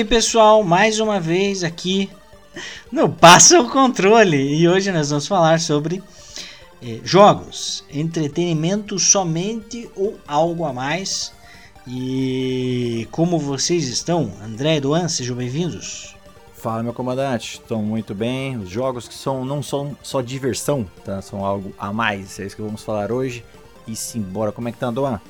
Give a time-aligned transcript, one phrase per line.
[0.00, 2.08] Aí, pessoal, mais uma vez aqui
[2.90, 4.58] no Passa o Controle.
[4.58, 6.02] E hoje nós vamos falar sobre
[6.82, 11.34] eh, jogos, entretenimento somente ou algo a mais.
[11.86, 14.32] E como vocês estão?
[14.42, 16.16] André e Duan, sejam bem-vindos.
[16.54, 17.60] Fala, meu comandante.
[17.60, 18.56] Estão muito bem.
[18.56, 21.20] Os jogos que são não são só diversão, tá?
[21.20, 22.40] São algo a mais.
[22.40, 23.44] É isso que vamos falar hoje.
[23.86, 24.50] E simbora.
[24.50, 25.20] Como é que tá, Duan?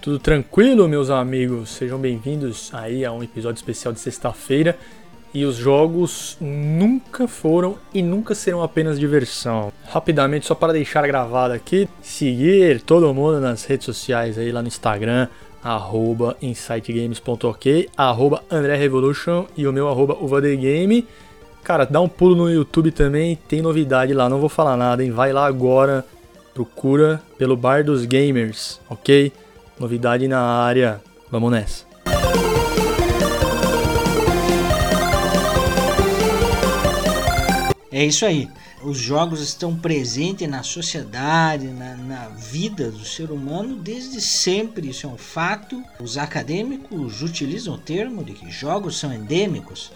[0.00, 1.70] Tudo tranquilo, meus amigos?
[1.70, 4.78] Sejam bem-vindos aí a um episódio especial de sexta-feira.
[5.34, 9.72] E os jogos nunca foram e nunca serão apenas diversão.
[9.88, 14.68] Rapidamente, só para deixar gravado aqui, seguir todo mundo nas redes sociais aí lá no
[14.68, 15.28] Instagram,
[15.62, 21.06] arroba insightgames.ok, arroba andrerevolution e o meu arroba uvadegame.
[21.64, 25.10] Cara, dá um pulo no YouTube também, tem novidade lá, não vou falar nada, hein?
[25.10, 26.06] Vai lá agora,
[26.54, 29.32] procura pelo Bar dos Gamers, ok?
[29.78, 31.02] Novidade na área.
[31.30, 31.84] Vamos nessa.
[37.90, 38.48] É isso aí.
[38.82, 44.90] Os jogos estão presentes na sociedade, na, na, vida do ser humano desde sempre.
[44.90, 45.82] Isso é um fato.
[45.98, 49.90] Os acadêmicos utilizam o termo de que jogos são endêmicos.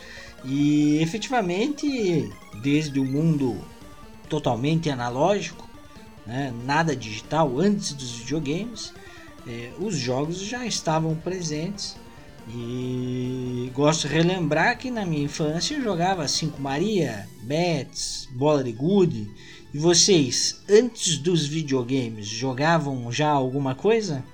[0.44, 2.30] E efetivamente,
[2.62, 3.58] desde o mundo
[4.28, 5.68] totalmente analógico,
[6.26, 8.94] né, nada digital antes dos videogames,
[9.46, 11.96] é, os jogos já estavam presentes
[12.48, 18.72] e gosto de relembrar que na minha infância eu jogava 5 Maria, Bets, Bola de
[18.72, 19.30] Gude.
[19.72, 24.24] E vocês, antes dos videogames, jogavam já alguma coisa?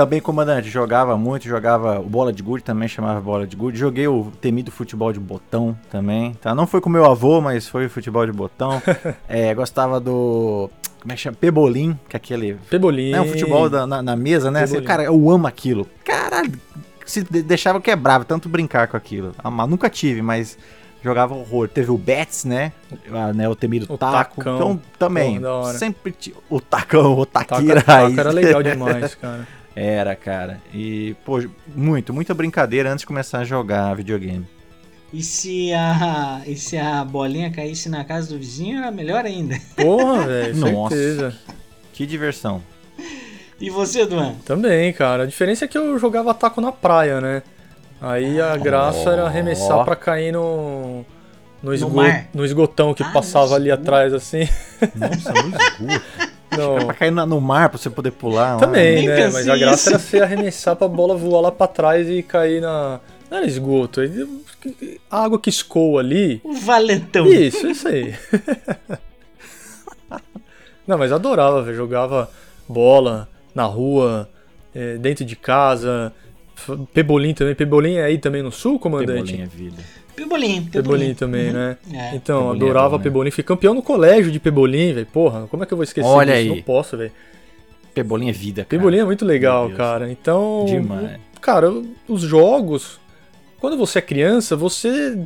[0.00, 3.78] Também, comandante, jogava muito, jogava bola de gude, também chamava bola de gude.
[3.78, 6.54] Joguei o temido futebol de botão também, tá?
[6.54, 8.80] Não foi com meu avô, mas foi futebol de botão.
[9.28, 10.70] é, gostava do
[11.02, 11.36] como é que chama?
[11.38, 12.54] Pebolim, que é aquele.
[12.70, 13.12] Pebolim.
[13.12, 14.62] É um futebol da, na, na, mesa, né?
[14.62, 15.86] Assim, cara, eu amo aquilo.
[16.02, 16.58] Caralho,
[17.04, 19.34] se deixava quebrava, tanto brincar com aquilo.
[19.44, 20.56] Ah, nunca tive, mas
[21.04, 21.68] jogava horror.
[21.68, 22.72] Teve o Bets, né?
[23.12, 24.38] Ah, né o temido o taco.
[24.38, 24.56] Tacão.
[24.56, 25.38] Então, também.
[25.38, 26.14] Pô, sempre
[26.48, 27.82] o tacão, o taqueira.
[27.82, 29.59] Taco era legal demais, cara.
[29.82, 30.60] Era, cara.
[30.74, 31.42] E, pô,
[31.74, 34.46] muito, muita brincadeira antes de começar a jogar videogame.
[35.10, 39.58] E se a, e se a bolinha caísse na casa do vizinho, era melhor ainda.
[39.74, 40.54] Porra, velho,
[40.90, 41.34] certeza.
[41.94, 42.62] Que diversão.
[43.58, 44.34] E você, Duan?
[44.44, 45.22] Também, cara.
[45.22, 47.42] A diferença é que eu jogava taco na praia, né?
[48.02, 49.12] Aí a graça oh.
[49.12, 51.06] era arremessar pra cair no.
[51.62, 52.02] No, esgo no,
[52.34, 54.46] no esgotão que ah, passava ali atrás, assim.
[54.94, 56.30] Nossa, no esgoto.
[56.56, 56.78] Não.
[56.78, 58.58] É pra cair no mar pra você poder pular.
[58.58, 59.14] Também, lá.
[59.14, 59.28] né?
[59.28, 59.90] Mas a graça isso.
[59.90, 63.00] era você arremessar pra bola voar lá pra trás e cair na.
[63.30, 64.00] Não era esgoto.
[65.10, 66.40] A água que escoa ali.
[66.42, 67.26] O valentão.
[67.26, 68.14] Isso, isso aí.
[70.86, 71.76] Não, mas adorava, velho.
[71.76, 72.28] Jogava
[72.68, 74.28] bola na rua,
[74.74, 76.12] é, dentro de casa.
[76.92, 77.54] Pebolim também.
[77.54, 79.32] Pebolim é aí também no sul, comandante?
[79.32, 79.82] Pebolim é vida.
[80.20, 80.70] Pebolim, Pebolim.
[80.70, 81.52] Pebolim também, uhum.
[81.54, 81.76] né?
[81.92, 82.14] É.
[82.14, 83.02] Então, Pebolim adorava é bom, né?
[83.04, 83.30] Pebolim.
[83.30, 85.06] Fui campeão no colégio de Pebolim, velho.
[85.06, 86.52] Porra, como é que eu vou esquecer Olha disso?
[86.52, 86.56] Aí.
[86.56, 87.12] Não posso, velho.
[87.94, 88.68] Pebolim é vida, cara.
[88.68, 90.10] Pebolim é muito legal, cara.
[90.10, 91.18] Então, Demais.
[91.40, 91.72] cara,
[92.06, 93.00] os jogos,
[93.58, 95.18] quando você é criança, você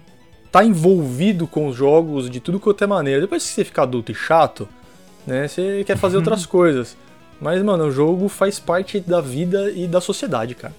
[0.50, 3.20] tá envolvido com os jogos de tudo quanto é maneira.
[3.20, 4.68] Depois que você fica adulto e chato,
[5.26, 6.96] né, você quer fazer outras coisas.
[7.40, 10.74] Mas, mano, o jogo faz parte da vida e da sociedade, cara.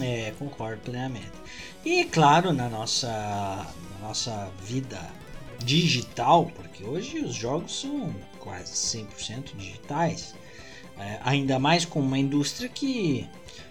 [0.00, 1.39] É, concordo plenamente.
[1.84, 5.00] E, claro, na nossa, na nossa vida
[5.64, 10.34] digital, porque hoje os jogos são quase 100% digitais,
[10.98, 13.26] é, ainda mais com uma indústria que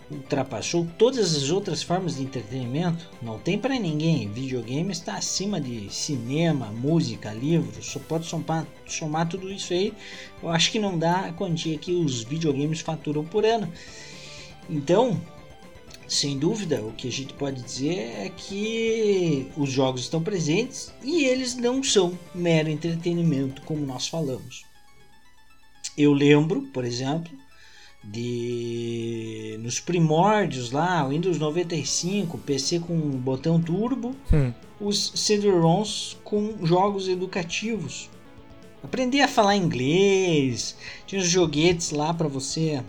[0.10, 3.08] ultrapassou todas as outras formas de entretenimento.
[3.22, 4.28] Não tem para ninguém.
[4.32, 7.86] Videogame está acima de cinema, música, livros.
[7.86, 9.94] Só pode somar, somar tudo isso aí.
[10.42, 13.72] Eu acho que não dá a quantia que os videogames faturam por ano.
[14.68, 15.22] Então,
[16.10, 21.24] sem dúvida, o que a gente pode dizer é que os jogos estão presentes e
[21.26, 24.64] eles não são mero entretenimento, como nós falamos.
[25.96, 27.32] Eu lembro, por exemplo,
[28.04, 34.52] de nos primórdios lá, Windows 95, PC com botão turbo, hum.
[34.82, 38.10] os CD-ROMs com jogos educativos.
[38.82, 40.76] Aprender a falar inglês,
[41.06, 42.82] tinha os joguetes lá para você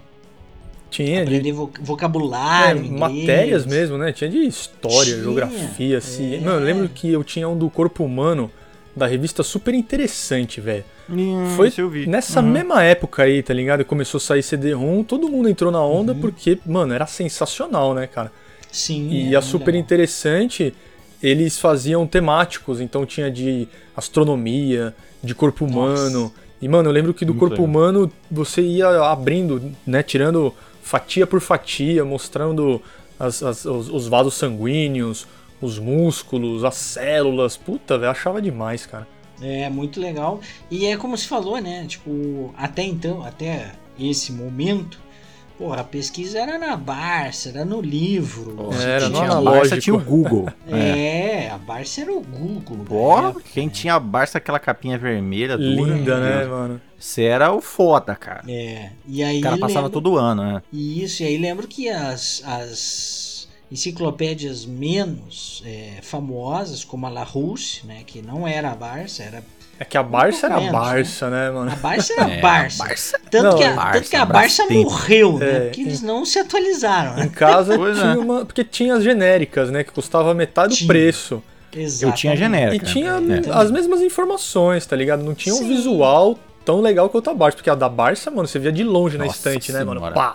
[0.91, 1.53] tinha aprender de...
[1.53, 4.13] vocabulário, é, matérias mesmo, né?
[4.13, 6.01] Tinha de história, tinha, geografia, é.
[6.01, 6.41] ciência.
[6.41, 8.51] Mano, eu lembro que eu tinha um do corpo humano
[8.95, 10.85] da revista super interessante, velho.
[11.09, 11.73] Hum, Foi
[12.07, 12.49] nessa uhum.
[12.49, 13.85] mesma época aí, tá ligado?
[13.85, 16.21] Começou a sair CD-ROM, todo mundo entrou na onda uhum.
[16.21, 18.33] porque, mano, era sensacional, né, cara?
[18.71, 19.09] Sim.
[19.11, 20.75] E é, a super interessante,
[21.23, 23.67] eles faziam temáticos, então tinha de
[23.97, 26.21] astronomia, de corpo humano.
[26.21, 26.35] Nossa.
[26.63, 27.67] E, mano, eu lembro que do Muito corpo legal.
[27.67, 32.83] humano você ia abrindo, né, tirando fatia por fatia, mostrando
[33.19, 35.27] as, as, os, os vasos sanguíneos,
[35.61, 37.57] os músculos, as células.
[37.57, 39.07] Puta, velho, achava demais, cara.
[39.41, 40.41] É, muito legal.
[40.71, 41.87] E é como se falou, né?
[41.87, 45.01] Tipo, até então, até esse momento,
[45.61, 48.57] porra, a pesquisa era na Barça, era no livro.
[48.59, 49.49] Oh, era no analógico.
[49.49, 50.49] A Barça tinha o Google.
[50.67, 52.79] é, é, a Barça era o Google.
[52.87, 55.93] Porra, quem tinha a Barça, aquela capinha vermelha, dura.
[55.93, 56.51] Linda, né, Deus.
[56.51, 56.81] mano?
[56.99, 58.43] Você era o foda, cara.
[58.49, 59.41] É, e aí.
[59.41, 60.01] O cara passava lembro...
[60.01, 60.63] todo ano, né?
[60.73, 68.03] Isso, e aí lembro que as, as enciclopédias menos é, famosas, como a Larousse, né,
[68.07, 69.45] que não era a Barça, era
[69.81, 71.47] é que a Barça era a Barça, né?
[71.47, 71.73] né, mano?
[71.73, 72.85] A Barça era é, Barça.
[72.85, 73.21] Barça.
[73.31, 75.57] Tanto, não, que a, Barça, tanto que a Barça morreu, né?
[75.57, 77.17] É, porque eles não se atualizaram.
[77.17, 77.25] Né?
[77.25, 78.45] Em casa tinha uma.
[78.45, 79.83] Porque tinha as genéricas, né?
[79.83, 80.87] Que custava metade tinha.
[80.87, 81.43] do preço.
[81.75, 82.03] Exatamente.
[82.03, 82.85] Eu tinha genérica.
[82.85, 83.59] E tinha é.
[83.59, 85.25] as mesmas informações, tá ligado?
[85.25, 85.65] Não tinha Sim.
[85.65, 87.57] um visual tão legal quanto a Barça.
[87.57, 90.03] Porque a da Barça, mano, você via de longe Nossa na estante, né, mano?
[90.13, 90.35] Pá!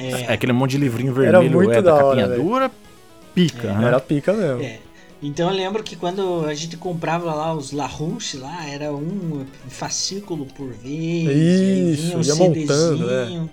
[0.00, 0.22] É.
[0.22, 0.32] é.
[0.32, 2.70] aquele monte de livrinho vermelho, era muito é, da, da capinha hora, dura,
[3.32, 3.68] pica.
[3.68, 3.86] É, né?
[3.86, 4.62] Era pica mesmo.
[4.62, 4.80] É.
[5.22, 10.46] Então eu lembro que quando a gente comprava lá os Larouche lá, era um fascículo
[10.46, 11.98] por vez.
[11.98, 13.48] Isso, ia montando, é.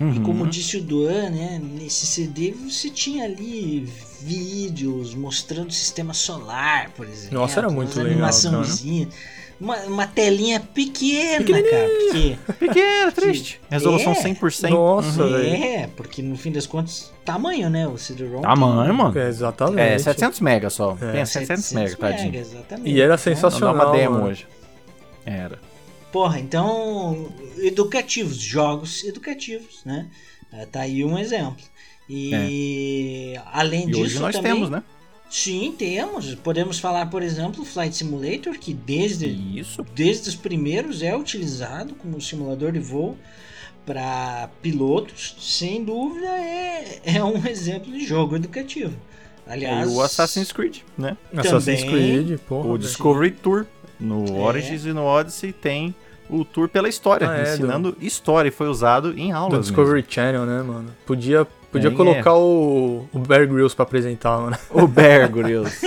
[0.00, 0.14] Uhum.
[0.14, 3.88] E como disse o Duan, né, nesse CD você tinha ali
[4.20, 7.38] vídeos mostrando o sistema solar, por exemplo.
[7.38, 8.12] Nossa, era muito legal.
[8.12, 9.06] Animaçãozinha.
[9.06, 9.16] Cara
[9.60, 11.88] uma, uma telinha pequena, cara.
[11.88, 13.60] Porque, Pequena, triste.
[13.70, 14.70] Resolução é, 100%.
[14.70, 15.36] Nossa, uhum.
[15.36, 17.86] É, porque no fim das contas, tamanho, né?
[17.86, 18.42] O CD-ROM.
[18.42, 18.96] Tamanho, tem...
[18.96, 19.18] mano.
[19.18, 19.80] É, exatamente.
[19.80, 20.96] É, 700 MB só.
[21.00, 21.12] É.
[21.12, 22.34] Pensa, 700, 700 MB, tadinho.
[22.36, 22.90] Exatamente.
[22.90, 23.74] E era sensacional.
[23.74, 24.26] Não dá uma demo mano.
[24.26, 24.46] hoje.
[25.24, 25.58] Era.
[26.12, 27.28] Porra, então,
[27.58, 30.06] educativos, jogos educativos, né?
[30.52, 31.64] É, tá aí um exemplo.
[32.08, 33.42] E é.
[33.52, 34.00] além e disso.
[34.02, 34.82] Hoje nós também, temos, né?
[35.34, 36.32] Sim, temos.
[36.36, 39.84] Podemos falar, por exemplo, Flight Simulator, que desde, Isso.
[39.92, 43.18] desde os primeiros é utilizado como simulador de voo
[43.84, 45.34] para pilotos.
[45.40, 48.96] Sem dúvida, é, é um exemplo de jogo educativo.
[49.44, 51.16] Aliás, e o Assassin's Creed, né?
[51.32, 52.68] Também, Assassin's Creed, porra.
[52.68, 53.66] O Discovery Tour.
[53.98, 54.40] No é.
[54.40, 55.92] Origins e no Odyssey tem
[56.30, 58.04] o tour pela história, ah, é, ensinando do...
[58.06, 58.50] história.
[58.50, 59.58] E foi usado em aulas.
[59.58, 60.12] Do Discovery mesmo.
[60.12, 60.94] Channel, né, mano?
[61.04, 62.34] Podia Podia Nem colocar é.
[62.34, 64.56] o, o Bear Grylls pra apresentar, mano.
[64.70, 65.84] O Bear Grylls.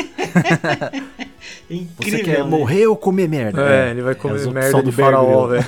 [1.71, 1.87] Incrível,
[2.19, 2.43] Você quer né?
[2.43, 3.61] morrer ou comer merda?
[3.61, 5.65] É, é ele vai comer é merda do faraó, velho.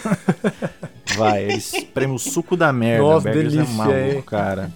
[1.17, 3.01] Vai, ele espreme o suco da merda.
[3.01, 4.71] Nossa, o Bear delícia, é maluco, cara.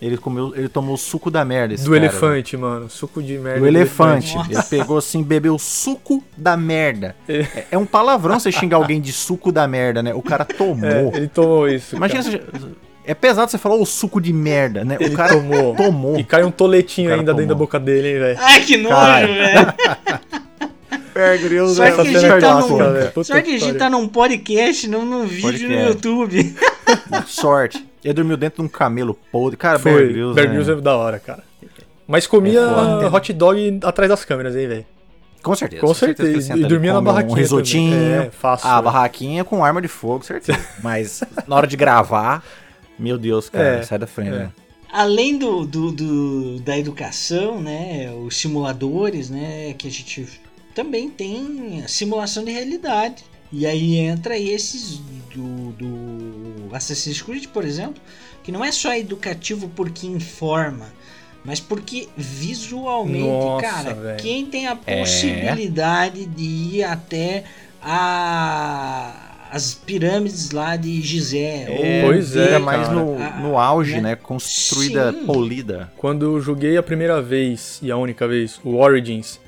[0.00, 1.74] Ele, comeu, ele tomou o suco da merda.
[1.74, 2.88] do cara, elefante, mano.
[2.88, 3.58] Suco de merda.
[3.58, 4.34] Do, do elefante.
[4.34, 4.54] elefante.
[4.54, 7.16] Ele pegou assim, bebeu suco da merda.
[7.28, 10.14] É, é, um palavrão você xingar alguém de suco da merda, né?
[10.14, 10.88] O cara tomou.
[10.88, 11.96] É, ele tomou isso.
[11.96, 12.44] Imagina cara.
[12.52, 12.68] você
[13.06, 14.96] é pesado você falar o suco de merda, né?
[14.98, 15.74] Ele o cara tomou.
[15.76, 16.18] tomou.
[16.18, 17.36] E cai um toletinho ainda tomou.
[17.36, 18.38] dentro da boca dele, hein, velho.
[18.40, 19.74] Ai, que nojo, velho.
[21.68, 25.26] Só que a gente tá num, só que a gente tá num podcast, não num
[25.26, 25.76] vídeo podcast.
[25.76, 26.56] no YouTube.
[27.26, 27.86] Sorte.
[28.04, 29.56] Ele dormiu dentro de um camelo podre.
[29.56, 29.92] Cara, Foi.
[29.92, 31.42] Bear Grylls, Bear Grylls é da hora, cara.
[32.06, 34.86] Mas comia é hot dog atrás das câmeras, hein, velho.
[35.42, 35.80] Com certeza.
[35.80, 36.40] Com certeza.
[36.40, 36.58] certeza.
[36.58, 37.32] E dormia na barraquinha.
[37.32, 37.94] Um risotinho.
[37.94, 38.68] É, fácil.
[38.68, 40.58] A barraquinha com arma de fogo, certeza.
[40.82, 42.42] Mas na hora de gravar,
[42.98, 44.38] meu Deus, cara, é, sai da frente, é.
[44.38, 44.52] né?
[44.90, 50.28] Além do, do, do, da educação, né, os simuladores, né, que a gente
[50.72, 53.24] também tem simulação de realidade.
[53.50, 55.00] E aí entra esses
[55.34, 58.00] do, do Assassin's Creed, por exemplo,
[58.42, 60.92] que não é só educativo porque informa,
[61.44, 64.18] mas porque visualmente, Nossa, cara, véio.
[64.18, 65.00] quem tem a é.
[65.00, 66.26] possibilidade é.
[66.26, 67.44] de ir até
[67.82, 71.66] a as pirâmides lá de Gizé.
[71.68, 74.00] É, pois é, mais no, no auge, né?
[74.00, 74.16] né?
[74.16, 75.26] Construída, Sim.
[75.26, 75.92] polida.
[75.96, 79.38] Quando eu joguei a primeira vez e a única vez, o Origins,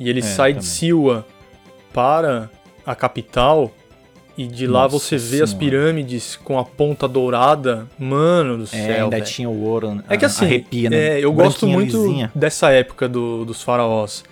[0.00, 0.62] e ele é, sai também.
[0.62, 1.24] de Siwa
[1.92, 2.50] para
[2.84, 3.72] a capital,
[4.36, 5.44] e de lá Nossa você vê senhora.
[5.44, 7.86] as pirâmides com a ponta dourada.
[7.96, 8.80] Mano do é, céu.
[8.80, 9.24] É, ainda véio.
[9.24, 10.02] tinha o ouro.
[10.08, 10.96] É que assim, arrepia, né?
[10.96, 12.32] É, eu gosto muito lisinha.
[12.34, 14.24] dessa época do, dos faraós.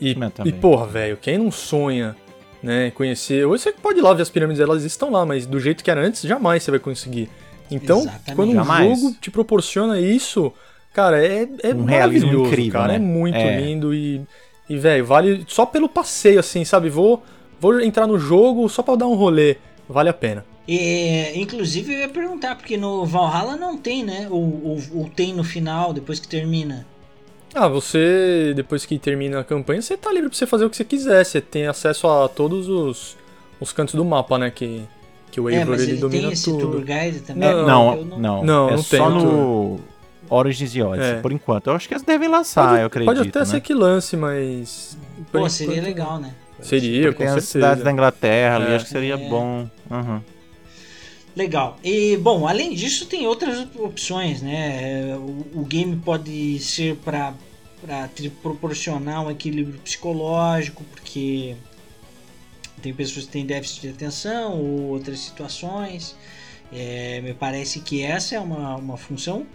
[0.00, 2.16] E, e porra, velho, quem não sonha
[2.64, 2.90] né?
[2.92, 3.44] Conhecer.
[3.44, 5.90] Hoje você pode ir lá ver as pirâmides, elas estão lá, mas do jeito que
[5.90, 7.28] era antes, jamais você vai conseguir.
[7.70, 8.34] Então, Exatamente.
[8.34, 9.00] quando um jamais.
[9.00, 10.50] jogo te proporciona isso,
[10.92, 12.88] cara, é, é um realismo incrível, cara.
[12.88, 12.94] Né?
[12.96, 13.60] É muito é.
[13.60, 14.22] lindo e,
[14.68, 16.88] e velho, vale só pelo passeio, assim, sabe?
[16.88, 17.22] Vou,
[17.60, 19.56] vou entrar no jogo só pra dar um rolê.
[19.86, 20.44] Vale a pena.
[20.66, 24.26] E, inclusive eu ia perguntar, porque no Valhalla não tem, né?
[24.30, 26.86] Ou, ou, ou tem no final, depois que termina.
[27.54, 30.76] Ah, você, depois que termina a campanha, você tá livre pra você fazer o que
[30.76, 31.24] você quiser.
[31.24, 33.16] Você tem acesso a todos os,
[33.60, 34.50] os cantos do mapa, né?
[34.50, 34.82] Que,
[35.30, 36.72] que o Eivor é, ele, ele domina tem tudo.
[36.72, 37.48] Tour guide também?
[37.48, 38.18] Não, não, não.
[38.18, 39.78] Não, não, é não só no
[40.28, 41.20] Origins e Odyssey, é.
[41.20, 41.68] por enquanto.
[41.68, 43.14] Eu acho que eles devem lançar, pode, eu acredito.
[43.14, 43.44] Pode até né?
[43.44, 44.98] ser que lance, mas.
[45.30, 46.34] Pô, seria legal, né?
[46.60, 47.38] Seria, Porque com tem certeza.
[47.38, 48.76] as cidades da Inglaterra ali, é.
[48.76, 49.28] acho que seria é.
[49.28, 49.68] bom.
[49.90, 50.20] Uhum.
[51.36, 51.76] Legal.
[51.82, 55.16] E bom, além disso tem outras opções, né?
[55.16, 57.34] O, o game pode ser para
[57.84, 58.08] para
[58.42, 61.54] proporcionar um equilíbrio psicológico, porque
[62.80, 66.16] tem pessoas que têm déficit de atenção ou outras situações.
[66.72, 69.46] É, me parece que essa é uma, uma função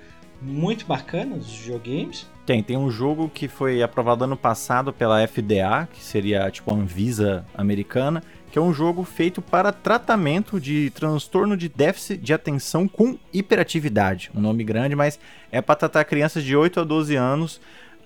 [0.41, 2.27] muito bacana dos videogames.
[2.45, 6.75] Tem, tem um jogo que foi aprovado ano passado pela FDA, que seria tipo a
[6.75, 12.87] Anvisa americana, que é um jogo feito para tratamento de transtorno de déficit de atenção
[12.87, 14.31] com hiperatividade.
[14.35, 15.19] Um nome grande, mas
[15.51, 17.61] é para tratar crianças de 8 a 12 anos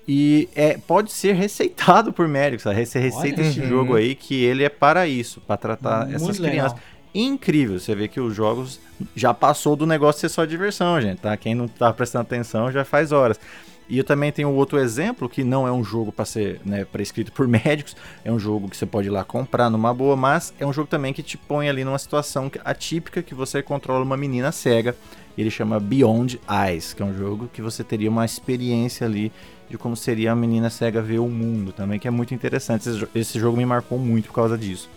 [0.06, 2.64] e é, pode ser receitado por médicos.
[2.64, 3.48] Você receita Olha.
[3.48, 3.68] esse uhum.
[3.68, 6.68] jogo aí que ele é para isso, para tratar Muito essas legal.
[6.68, 6.94] crianças.
[7.14, 8.80] Incrível, você vê que os jogos
[9.14, 11.36] já passou do negócio ser só diversão, gente, tá?
[11.36, 13.38] Quem não tá prestando atenção já faz horas.
[13.88, 17.32] E eu também tenho outro exemplo que não é um jogo para ser né, prescrito
[17.32, 20.66] por médicos, é um jogo que você pode ir lá comprar numa boa, mas é
[20.66, 24.50] um jogo também que te põe ali numa situação atípica que você controla uma menina
[24.52, 24.96] cega.
[25.36, 29.32] Ele chama Beyond Eyes, que é um jogo que você teria uma experiência ali
[29.68, 32.88] de como seria a menina cega ver o mundo também, que é muito interessante.
[33.14, 34.88] Esse, jogo me marcou muito por causa disso.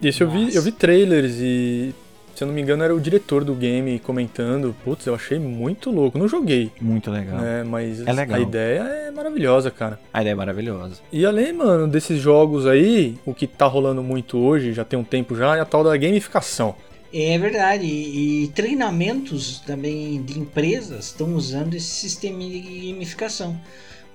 [0.00, 1.94] Esse eu vi, eu vi trailers e
[2.42, 4.74] se eu não me engano, era o diretor do game comentando.
[4.82, 6.18] Putz, eu achei muito louco.
[6.18, 6.72] Não joguei.
[6.80, 7.38] Muito legal.
[7.38, 8.36] Né, mas é legal.
[8.36, 9.98] a ideia é maravilhosa, cara.
[10.12, 10.96] A ideia é maravilhosa.
[11.12, 15.04] E além, mano, desses jogos aí, o que tá rolando muito hoje, já tem um
[15.04, 16.74] tempo já, é a tal da gamificação.
[17.14, 23.56] É verdade, e, e treinamentos também de empresas estão usando esse sistema de gamificação.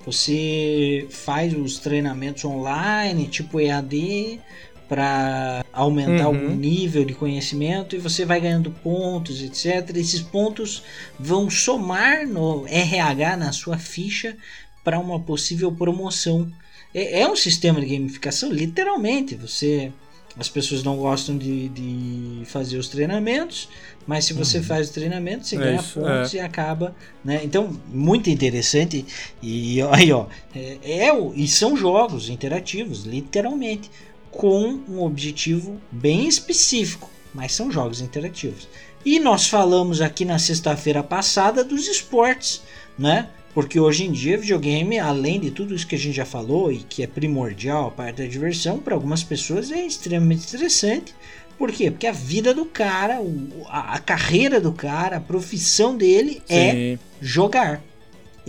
[0.05, 4.41] Você faz os treinamentos online, tipo EAD,
[4.87, 6.51] para aumentar uhum.
[6.51, 9.95] o nível de conhecimento e você vai ganhando pontos, etc.
[9.95, 10.83] Esses pontos
[11.19, 14.35] vão somar no RH, na sua ficha,
[14.83, 16.49] para uma possível promoção.
[16.93, 19.35] É, é, um sistema de gamificação, literalmente.
[19.35, 19.91] Você,
[20.39, 23.67] as pessoas não gostam de, de fazer os treinamentos,
[24.07, 24.63] mas se você uhum.
[24.63, 26.37] faz o treinamento, você é ganha isso, pontos é.
[26.37, 27.41] e acaba, né?
[27.43, 29.05] Então, muito interessante.
[29.43, 33.91] E aí, ó, é, é, e são jogos interativos, literalmente
[34.37, 38.67] com um objetivo bem específico, mas são jogos interativos.
[39.03, 42.61] E nós falamos aqui na sexta-feira passada dos esportes,
[42.97, 43.29] né?
[43.51, 46.77] Porque hoje em dia videogame, além de tudo isso que a gente já falou e
[46.77, 51.15] que é primordial, a parte da diversão, para algumas pessoas é extremamente estressante.
[51.57, 51.89] Por quê?
[51.89, 53.19] Porque a vida do cara,
[53.67, 56.77] a carreira do cara, a profissão dele é Sim.
[56.77, 57.81] é jogar.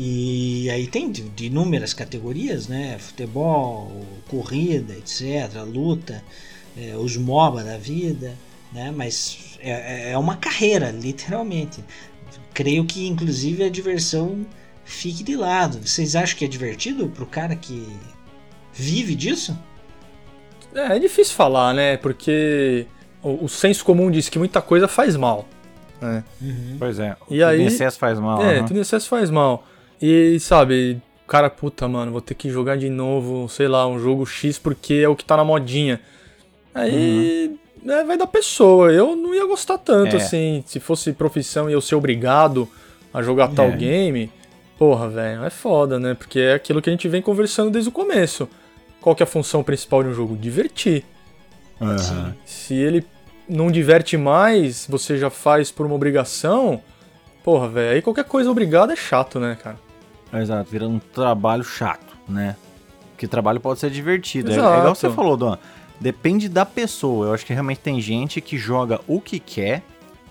[0.01, 2.97] E aí tem de, de, inúmeras categorias, né?
[3.01, 3.91] Futebol,
[4.29, 6.23] corrida, etc., luta,
[6.77, 8.33] é, os MOBA da vida,
[8.73, 8.93] né?
[8.95, 11.83] Mas é, é, é uma carreira, literalmente.
[12.55, 14.47] Creio que inclusive a diversão
[14.85, 15.81] fique de lado.
[15.85, 17.85] Vocês acham que é divertido pro cara que
[18.73, 19.59] vive disso?
[20.73, 21.97] É, é difícil falar, né?
[21.97, 22.87] Porque
[23.21, 25.45] o, o senso comum diz que muita coisa faz mal.
[26.01, 26.23] Né?
[26.41, 26.77] Uhum.
[26.79, 28.41] Pois é, e tudo aí, em excesso faz mal.
[28.41, 28.67] É, uhum.
[28.67, 29.67] tudo em excesso faz mal.
[30.01, 34.25] E, sabe, cara, puta, mano, vou ter que jogar de novo, sei lá, um jogo
[34.25, 36.01] X porque é o que tá na modinha.
[36.75, 37.93] Aí uhum.
[37.93, 38.93] é, vai da pessoa.
[38.93, 40.19] Eu não ia gostar tanto, é.
[40.19, 40.63] assim.
[40.67, 42.69] Se fosse profissão e eu ser obrigado
[43.13, 43.55] a jogar é.
[43.55, 44.31] tal game,
[44.79, 46.15] porra, velho, é foda, né?
[46.15, 48.49] Porque é aquilo que a gente vem conversando desde o começo.
[49.01, 50.37] Qual que é a função principal de um jogo?
[50.37, 51.05] Divertir.
[51.81, 52.33] Uhum.
[52.45, 53.05] Se ele
[53.49, 56.83] não diverte mais, você já faz por uma obrigação,
[57.43, 59.79] porra, velho, aí qualquer coisa obrigado é chato, né, cara?
[60.33, 62.57] Exato, vira um trabalho chato, né?
[63.17, 64.51] Que trabalho pode ser divertido.
[64.51, 65.59] É, é, igual você falou, Dona.
[66.01, 67.27] Depende da pessoa.
[67.27, 69.83] Eu acho que realmente tem gente que joga o que quer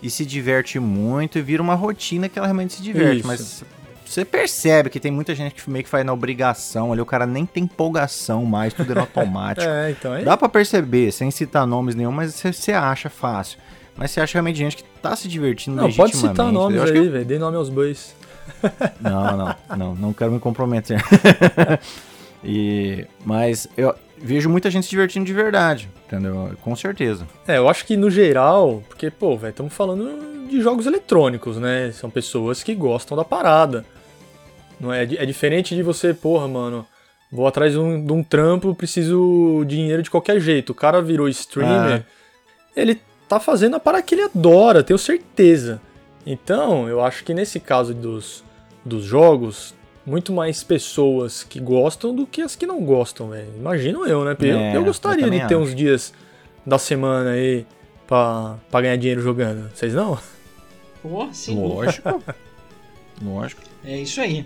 [0.01, 3.17] e se diverte muito e vira uma rotina que ela realmente se diverte.
[3.19, 3.27] Isso.
[3.27, 3.65] Mas
[4.05, 7.25] você percebe que tem muita gente que meio que faz na obrigação ali, o cara
[7.25, 9.67] nem tem empolgação mais, tudo é no automático.
[9.67, 10.23] é, então é...
[10.23, 13.59] Dá para perceber, sem citar nomes nenhum, mas você acha fácil.
[13.97, 17.09] Mas você acha realmente gente que tá se divertindo Não, pode citar nomes aí, que...
[17.09, 17.25] velho.
[17.25, 18.15] Dê nome aos bois.
[18.99, 21.01] Não, não, não, não quero me comprometer.
[22.43, 26.51] e, mas eu vejo muita gente se divertindo de verdade, entendeu?
[26.61, 27.27] Com certeza.
[27.47, 31.91] É, eu acho que no geral, porque, pô, velho, estamos falando de jogos eletrônicos, né?
[31.91, 33.85] São pessoas que gostam da parada.
[34.79, 36.85] Não é, é diferente de você, porra, mano,
[37.31, 40.71] vou atrás de um, de um trampo, preciso dinheiro de qualquer jeito.
[40.71, 42.71] O cara virou streamer, ah.
[42.75, 45.81] ele tá fazendo a parada que ele adora, tenho certeza.
[46.25, 48.43] Então, eu acho que nesse caso dos,
[48.87, 49.75] dos jogos,
[50.05, 53.51] muito mais pessoas que gostam do que as que não gostam, velho.
[53.57, 54.35] Imagino eu, né?
[54.39, 55.57] Eu, é, eu gostaria eu de ter acho.
[55.57, 56.13] uns dias
[56.65, 57.65] da semana aí
[58.07, 59.69] pra, pra ganhar dinheiro jogando.
[59.75, 60.17] Vocês não?
[61.01, 61.59] Pô, sim.
[61.61, 62.23] Lógico.
[63.21, 63.61] Lógico.
[63.83, 64.45] É isso aí.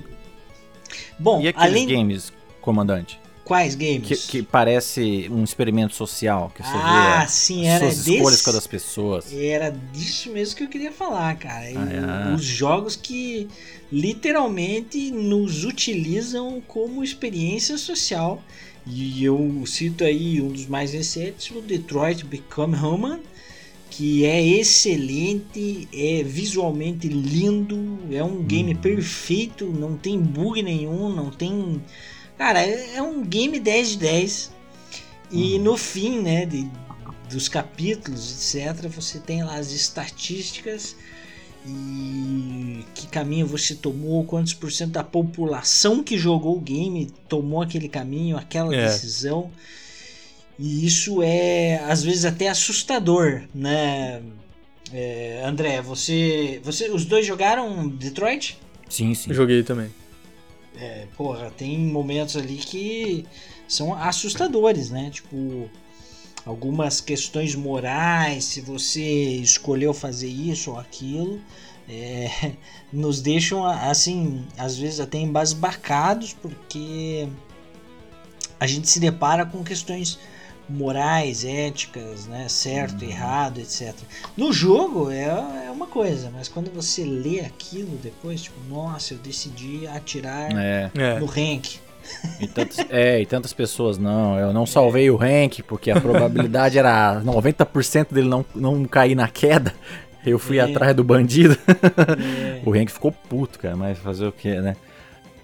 [1.19, 1.87] Bom, e aqueles além...
[1.87, 3.20] games, comandante?
[3.51, 4.07] Quais games?
[4.07, 6.49] Que, que, parece um experimento social.
[6.55, 9.33] Que você ah, vê sim, era suas desse, escolhas com as pessoas.
[9.33, 11.65] Era disso mesmo que eu queria falar, cara.
[11.65, 12.33] Ah, é.
[12.33, 13.49] Os jogos que
[13.91, 18.41] literalmente nos utilizam como experiência social.
[18.87, 23.19] E eu cito aí um dos mais recentes, o Detroit Become Human,
[23.89, 28.77] que é excelente, é visualmente lindo, é um game hum.
[28.77, 31.81] perfeito, não tem bug nenhum, não tem.
[32.41, 34.51] Cara, é, é um game 10 de 10.
[35.29, 35.61] E hum.
[35.61, 36.67] no fim, né, de,
[37.29, 40.95] dos capítulos, etc., você tem lá as estatísticas
[41.67, 47.61] e que caminho você tomou, quantos por cento da população que jogou o game tomou
[47.61, 48.87] aquele caminho, aquela é.
[48.87, 49.51] decisão.
[50.57, 54.19] E isso é às vezes até assustador, né?
[54.91, 58.57] É, André, você, você, os dois jogaram Detroit?
[58.89, 59.31] Sim, sim.
[59.31, 59.91] Joguei também.
[60.81, 63.23] É, porra, tem momentos ali que
[63.67, 65.11] são assustadores, né?
[65.11, 65.69] Tipo,
[66.43, 68.99] algumas questões morais, se você
[69.35, 71.39] escolheu fazer isso ou aquilo,
[71.87, 72.53] é,
[72.91, 77.27] nos deixam assim, às vezes até embasbacados, porque
[78.59, 80.17] a gente se depara com questões
[80.71, 83.09] morais, éticas, né, certo, uhum.
[83.09, 83.93] errado, etc.
[84.35, 85.25] No jogo é,
[85.67, 91.19] é uma coisa, mas quando você lê aquilo depois, tipo, nossa, eu decidi atirar é.
[91.19, 91.79] no rank.
[92.39, 96.77] E tantas, é, e tantas pessoas, não, eu não salvei o rank, porque a probabilidade
[96.77, 99.73] era 90% dele não, não cair na queda.
[100.25, 100.61] Eu fui é.
[100.61, 101.57] atrás do bandido.
[101.67, 102.61] É.
[102.65, 104.75] o rank ficou puto, cara, mas fazer o que, né?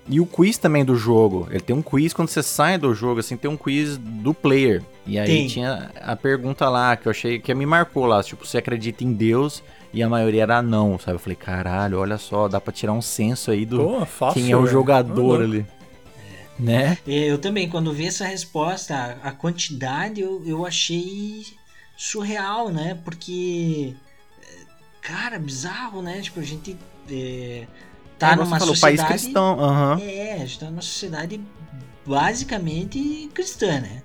[0.09, 1.47] E o quiz também do jogo.
[1.49, 4.82] Ele tem um quiz quando você sai do jogo, assim, tem um quiz do player.
[5.05, 5.47] E aí tem.
[5.47, 9.12] tinha a pergunta lá que eu achei que me marcou lá, tipo, você acredita em
[9.12, 9.62] Deus?
[9.93, 11.15] E a maioria era não, sabe?
[11.15, 14.51] Eu falei, caralho, olha só, dá pra tirar um senso aí do Pô, fácil, quem
[14.51, 15.65] é o jogador ali.
[16.60, 16.62] É.
[16.62, 16.97] Né?
[17.05, 21.45] Eu também, quando vi essa resposta, a quantidade eu, eu achei
[21.95, 22.97] surreal, né?
[23.03, 23.93] Porque,
[25.01, 26.21] cara, bizarro, né?
[26.21, 26.77] Tipo, a gente.
[27.10, 27.65] É
[28.17, 28.97] tá é, numa falou, sociedade.
[28.97, 29.58] País cristão.
[29.58, 29.99] Uhum.
[29.99, 31.41] É, a gente tá numa sociedade
[32.06, 34.01] basicamente cristã, né?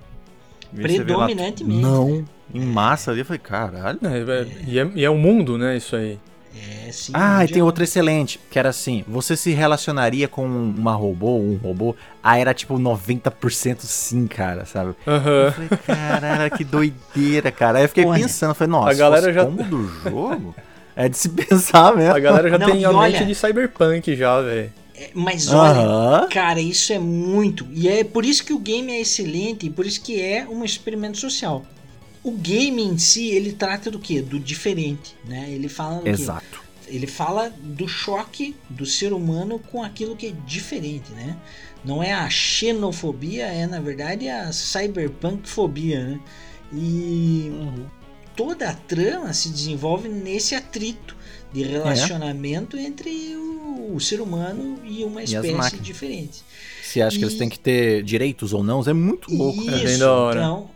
[0.75, 1.81] Predominantemente.
[1.81, 3.99] Não, em massa ali, eu falei, caralho.
[4.03, 6.19] É, é, e, é, e é o mundo, né, isso aí.
[6.55, 7.11] É, sim.
[7.15, 11.57] Ah, e tem outra excelente, que era assim, você se relacionaria com uma robô, um
[11.57, 11.95] robô?
[12.21, 14.89] Ah, era tipo 90% sim, cara, sabe?
[15.07, 15.45] Uhum.
[15.45, 17.79] Eu falei, caralho, que doideira, cara.
[17.79, 19.45] Aí eu fiquei pensando, falei, nossa, a galera já...
[19.45, 20.55] como do jogo...
[20.95, 22.15] É de se pensar mesmo.
[22.15, 24.71] A galera já não, tem a olha, mente de cyberpunk já, velho.
[24.95, 27.67] É, mas olha, cara, isso é muito.
[27.71, 30.63] E é por isso que o game é excelente e por isso que é um
[30.63, 31.65] experimento social.
[32.23, 34.21] O game em si, ele trata do que?
[34.21, 35.47] Do diferente, né?
[35.49, 36.45] Ele fala do Exato.
[36.51, 36.95] Quê?
[36.95, 41.35] Ele fala do choque do ser humano com aquilo que é diferente, né?
[41.83, 46.19] Não é a xenofobia, é na verdade a cyberpunkfobia, né?
[46.71, 48.02] E uhum
[48.35, 51.15] toda a trama se desenvolve nesse atrito
[51.51, 52.81] de relacionamento é.
[52.81, 56.43] entre o, o, ser humano e uma espécie e diferente.
[56.81, 57.19] Você acha e...
[57.19, 58.81] que eles têm que ter direitos ou não?
[58.81, 59.61] É muito louco.
[59.61, 60.39] Isso, é bem da hora.
[60.39, 60.69] Então,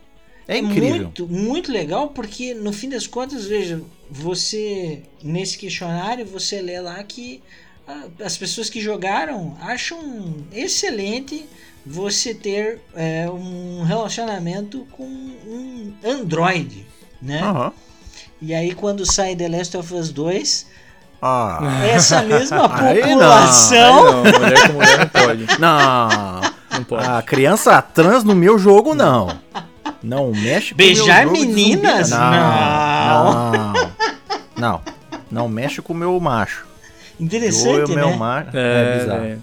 [0.46, 1.02] é incrível.
[1.02, 7.02] Muito, muito legal porque no fim das contas, veja, você nesse questionário você lê lá
[7.02, 7.42] que
[8.22, 11.46] as pessoas que jogaram acham excelente
[11.84, 16.86] você ter é, um relacionamento com um Android
[17.20, 17.42] né?
[17.44, 17.72] Uhum.
[18.40, 20.66] E aí quando sai The Last of Us 2,
[21.20, 21.80] ah.
[21.84, 24.22] essa mesma população.
[24.24, 24.42] Aí não, aí não.
[24.42, 25.46] Mulher com mulher não pode.
[25.58, 26.40] Não.
[26.70, 27.06] Não pode.
[27.06, 29.38] A criança trans no meu jogo, não.
[30.02, 32.10] Não mexe com Beijar o meu jogo meninas?
[32.10, 32.30] Não.
[32.30, 33.52] Não.
[33.52, 33.92] não.
[34.56, 34.82] Não.
[35.30, 36.66] Não mexe com o meu macho.
[37.18, 37.96] Interessante, né?
[37.96, 38.56] Meu macho.
[38.56, 39.24] É, é bizarro.
[39.24, 39.38] É.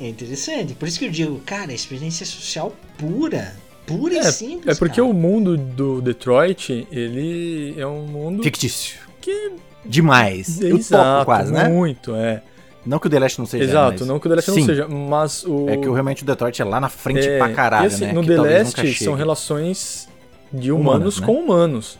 [0.00, 0.74] é interessante.
[0.74, 3.56] Por isso que eu digo, cara, experiência social pura
[3.86, 4.76] pura e é, simples.
[4.76, 5.08] É porque cara.
[5.08, 8.42] o mundo do Detroit, ele é um mundo.
[8.42, 8.98] Fictício.
[9.20, 9.52] Que.
[9.84, 10.60] Demais.
[10.60, 11.68] Exato, quase, né?
[11.68, 12.42] Muito, é.
[12.86, 13.64] Não que o The Last não seja.
[13.64, 14.08] Exato, mas...
[14.08, 14.60] não que o The Last Sim.
[14.60, 15.68] não seja, mas o.
[15.68, 18.12] É que realmente o Detroit é lá na frente é, pra caralho, assim, né?
[18.12, 20.08] No que The Last são relações
[20.52, 21.26] de humanos, humanos né?
[21.26, 21.98] com humanos.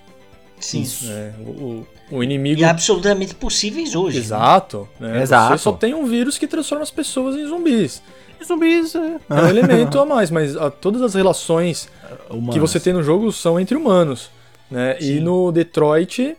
[0.61, 0.83] Sim.
[0.83, 1.11] Isso.
[1.11, 2.61] É, o, o, inimigo.
[2.61, 4.19] E absolutamente possíveis hoje.
[4.19, 4.25] Né?
[4.25, 4.89] Exato.
[5.01, 5.23] Né?
[5.23, 5.59] Exato.
[5.59, 8.03] Você só tem um vírus que transforma as pessoas em zumbis
[8.47, 8.95] zumbis.
[8.95, 11.89] É, é um elemento a mais, mas a, todas as relações
[12.31, 12.55] Humanas.
[12.55, 14.31] que você tem no jogo são entre humanos.
[14.71, 14.97] Né?
[15.01, 16.37] E no Detroit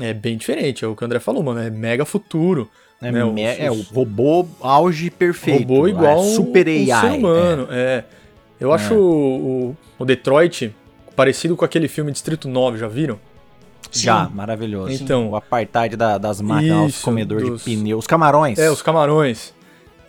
[0.00, 1.60] é bem diferente, é o que o André falou, mano.
[1.60, 2.68] É mega futuro.
[3.00, 3.24] É, né?
[3.24, 5.60] me, os, é o robô auge perfeito.
[5.60, 6.82] Robô é igual é, super AI.
[6.82, 7.76] Um ser humano, é.
[7.76, 8.04] é.
[8.60, 10.74] Eu acho o, o, Detroit
[11.14, 13.18] parecido com aquele filme Distrito 9, já viram?
[13.92, 14.34] Já, Sim.
[14.34, 14.92] maravilhoso.
[14.92, 17.64] Então, o apartheid da, das máquinas, os comedores dos...
[17.64, 18.58] de pneus, os camarões.
[18.58, 19.54] É, os camarões.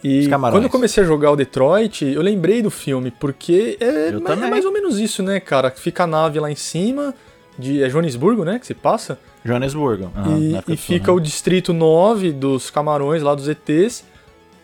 [0.04, 4.50] E quando eu comecei a jogar o Detroit, eu lembrei do filme, porque é, é
[4.50, 5.72] mais ou menos isso, né, cara?
[5.72, 7.14] Fica a nave lá em cima,
[7.58, 9.20] de, é Joanesburgo, né, que se passa?
[9.44, 10.12] Joanesburgo.
[10.16, 14.06] Uhum, e, e fica o Distrito 9 dos Camarões, lá dos ETs.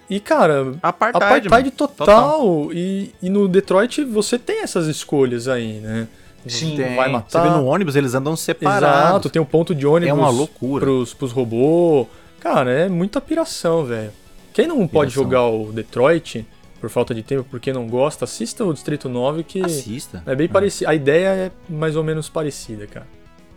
[0.09, 2.05] E, cara, apartheid, apartheid total.
[2.05, 2.73] total.
[2.73, 6.07] E, e no Detroit você tem essas escolhas aí, né?
[6.47, 6.95] Sim, tem.
[6.95, 7.41] vai matar.
[7.41, 9.09] Você vê no ônibus, eles andam separados.
[9.09, 10.85] Exato, tem um ponto de ônibus é uma loucura.
[10.85, 12.07] Pros, pros robôs.
[12.39, 14.11] Cara, é muita piração, velho.
[14.55, 16.47] Quem não pode jogar o Detroit
[16.79, 20.23] por falta de tempo, porque não gosta, assista o Distrito 9 que assista.
[20.25, 20.47] é bem é.
[20.47, 20.89] parecido.
[20.89, 23.05] A ideia é mais ou menos parecida, cara.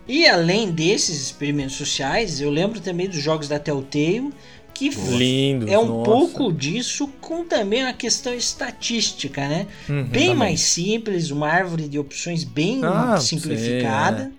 [0.09, 4.33] E além desses experimentos sociais, eu lembro também dos jogos da Telltale,
[4.75, 6.11] que Lindo, é um nossa.
[6.11, 9.69] pouco disso com também a questão estatística, né?
[9.89, 10.35] Uhum, bem também.
[10.35, 14.25] mais simples, uma árvore de opções bem ah, simplificada.
[14.25, 14.33] Sim,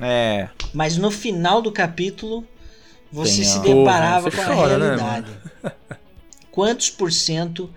[0.00, 0.06] é.
[0.06, 0.48] é.
[0.72, 2.46] Mas no final do capítulo
[3.10, 5.26] você Tem, se deparava com a chora, né, realidade.
[5.62, 5.72] Né,
[6.50, 7.70] Quantos por cento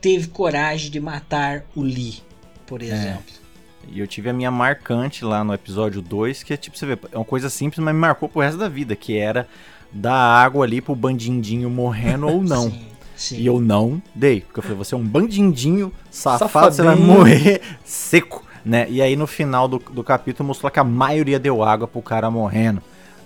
[0.00, 2.22] teve coragem de matar o Lee,
[2.66, 2.86] por é.
[2.86, 3.42] exemplo?
[3.88, 6.98] E eu tive a minha marcante lá no episódio 2, que é tipo, você vê,
[7.10, 9.48] é uma coisa simples, mas me marcou pro resto da vida, que era
[9.92, 12.70] dar água ali pro bandindinho morrendo ou não.
[13.16, 13.36] Sim, sim.
[13.38, 16.72] E eu não dei, porque eu falei, você é um bandindinho safado, Safadinho.
[16.72, 18.86] você vai morrer seco, né?
[18.88, 22.30] E aí no final do, do capítulo mostrou que a maioria deu água pro cara
[22.30, 22.82] morrendo.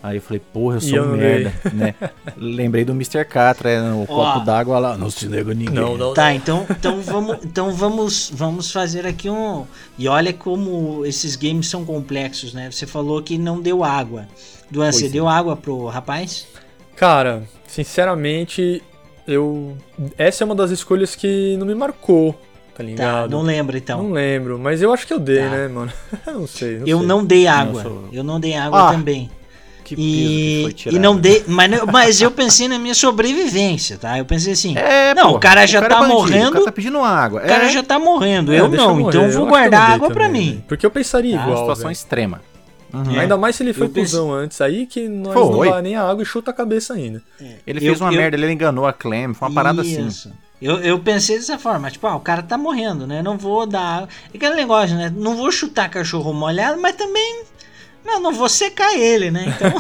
[0.07, 1.93] Aí eu falei, porra, eu sou um merda, né?
[2.37, 3.25] Lembrei do Mr.
[3.25, 5.75] Catra, é, o copo d'água lá, não se nega ninguém.
[5.75, 9.67] Não, não, tá, então, então, vamos, então vamos, vamos fazer aqui um...
[9.99, 12.71] E olha como esses games são complexos, né?
[12.71, 14.29] Você falou que não deu água.
[14.71, 16.47] Duan, você deu água pro rapaz?
[16.95, 18.81] Cara, sinceramente,
[19.27, 19.77] eu...
[20.17, 22.39] Essa é uma das escolhas que não me marcou, tá,
[22.77, 23.29] tá ligado?
[23.29, 24.05] Tá, não lembro então.
[24.05, 25.51] Não lembro, mas eu acho que eu dei, tá.
[25.51, 25.93] né, mano?
[26.25, 26.79] não sei.
[26.79, 27.07] Não eu sei.
[27.09, 27.83] não dei água.
[27.83, 28.09] Não, sou...
[28.13, 29.29] Eu não dei água ah, também.
[29.87, 34.19] Que e, que tirado, e não dei, mas, mas eu pensei na minha sobrevivência, tá?
[34.19, 36.49] Eu pensei assim, é, não, o cara já o cara tá é bandido, morrendo.
[36.49, 37.41] O cara tá pedindo água.
[37.41, 37.69] O cara é.
[37.69, 40.61] já tá morrendo, é, eu não, então eu vou guardar água para mim.
[40.67, 41.51] Porque eu pensaria ah, igual.
[41.51, 41.93] É uma situação véio.
[41.93, 42.41] extrema.
[42.93, 43.21] Uhum.
[43.21, 45.67] Ainda mais se ele foi cuzão antes, aí que nós foi.
[45.69, 47.23] não dá nem a água e chuta a cabeça ainda.
[47.41, 47.55] É.
[47.65, 50.05] Ele fez eu, uma eu, merda, ele enganou a Clem, foi uma parada assim.
[50.05, 50.29] Isso.
[50.29, 50.37] assim.
[50.61, 53.23] Eu, eu pensei dessa forma, tipo, ah, o cara tá morrendo, né?
[53.23, 54.09] Não vou dar.
[54.35, 55.13] Aquele negócio, né?
[55.15, 57.45] Não vou chutar cachorro molhado, mas também
[58.07, 59.55] não, não vou secar ele, né?
[59.55, 59.73] Então.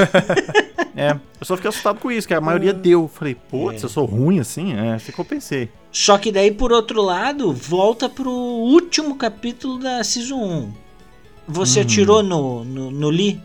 [0.97, 3.09] é, eu só fiquei assustado com isso, que a maioria deu.
[3.09, 3.87] Falei, putz, é.
[3.87, 4.75] eu sou ruim assim?
[4.75, 5.71] É, assim que eu pensei.
[5.93, 10.73] Só que daí, por outro lado, volta pro último capítulo da Season 1.
[11.49, 11.83] Você hum.
[11.83, 13.41] atirou no, no, no Lee?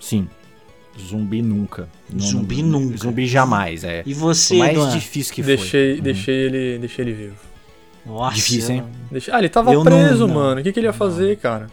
[0.00, 0.28] Sim.
[0.98, 1.88] Zumbi nunca.
[2.18, 2.98] Zumbi não, nunca.
[2.98, 4.02] Zumbi jamais, é.
[4.04, 4.90] E você, o mais Duan?
[4.90, 6.00] difícil que deixei, foi.
[6.02, 7.36] Deixei, ele, deixei ele vivo.
[8.04, 8.36] Nossa.
[8.36, 8.84] Difícil, hein?
[9.10, 9.32] Deixei...
[9.32, 10.60] Ah, ele tava eu preso, não, mano.
[10.60, 11.68] O que, que ele ia fazer, cara?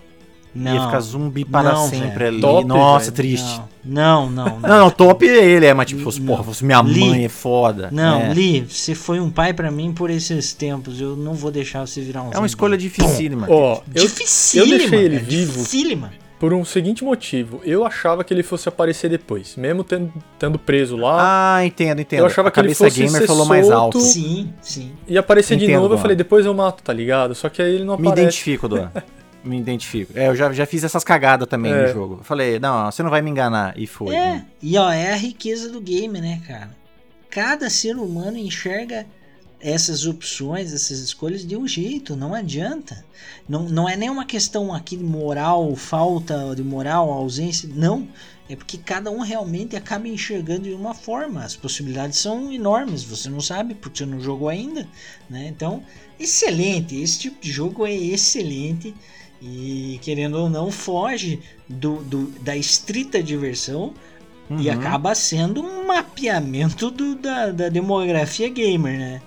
[0.58, 2.42] Não, ia ficar zumbi para não, sempre ali.
[2.42, 3.14] Top, Nossa, véio.
[3.14, 3.62] triste.
[3.86, 4.60] Não, não, não.
[4.60, 7.30] Não, não, top é ele, é, mas tipo, fosse, porra, fosse minha Lee, mãe é
[7.30, 7.90] foda.
[7.92, 8.34] Não, é.
[8.34, 11.00] Lee, você foi um pai para mim por esses tempos.
[11.00, 13.48] Eu não vou deixar você virar um É uma escolha dificílima.
[13.50, 15.54] Ó, eu, dificílima, eu deixei ele vivo.
[15.54, 16.12] Dificílima.
[16.40, 20.96] Por um seguinte motivo, eu achava que ele fosse aparecer depois, mesmo tendo, tendo preso
[20.96, 21.56] lá.
[21.58, 22.20] Ah, entendo, entendo.
[22.20, 24.00] Eu achava a que ele fosse gamer ser falou solto, mais alto.
[24.00, 24.92] Sim, sim.
[25.08, 27.34] E aparecer entendo, de novo, eu falei, depois eu mato, tá ligado?
[27.34, 28.16] Só que aí ele não aparece.
[28.16, 28.92] Me identifico, Duan.
[29.44, 30.18] me identifico.
[30.18, 31.88] É, eu já, já fiz essas cagadas também é.
[31.88, 32.16] no jogo.
[32.20, 33.78] Eu falei, não, você não vai me enganar.
[33.78, 34.14] E foi.
[34.14, 34.46] É, né?
[34.62, 36.70] e ó, é a riqueza do game, né, cara?
[37.30, 39.06] Cada ser humano enxerga
[39.60, 43.04] essas opções, essas escolhas de um jeito, não adianta.
[43.48, 48.08] Não, não é nem uma questão aqui de moral, falta de moral, ausência, não.
[48.50, 51.44] É porque cada um realmente acaba enxergando de uma forma.
[51.44, 54.88] As possibilidades são enormes, você não sabe porque você não jogou ainda,
[55.30, 55.48] né?
[55.48, 55.84] Então,
[56.20, 58.96] excelente, esse tipo de jogo é excelente.
[59.42, 63.94] E querendo ou não, foge do, do da estrita diversão
[64.50, 64.60] uhum.
[64.60, 69.22] e acaba sendo um mapeamento do, da, da demografia gamer, né?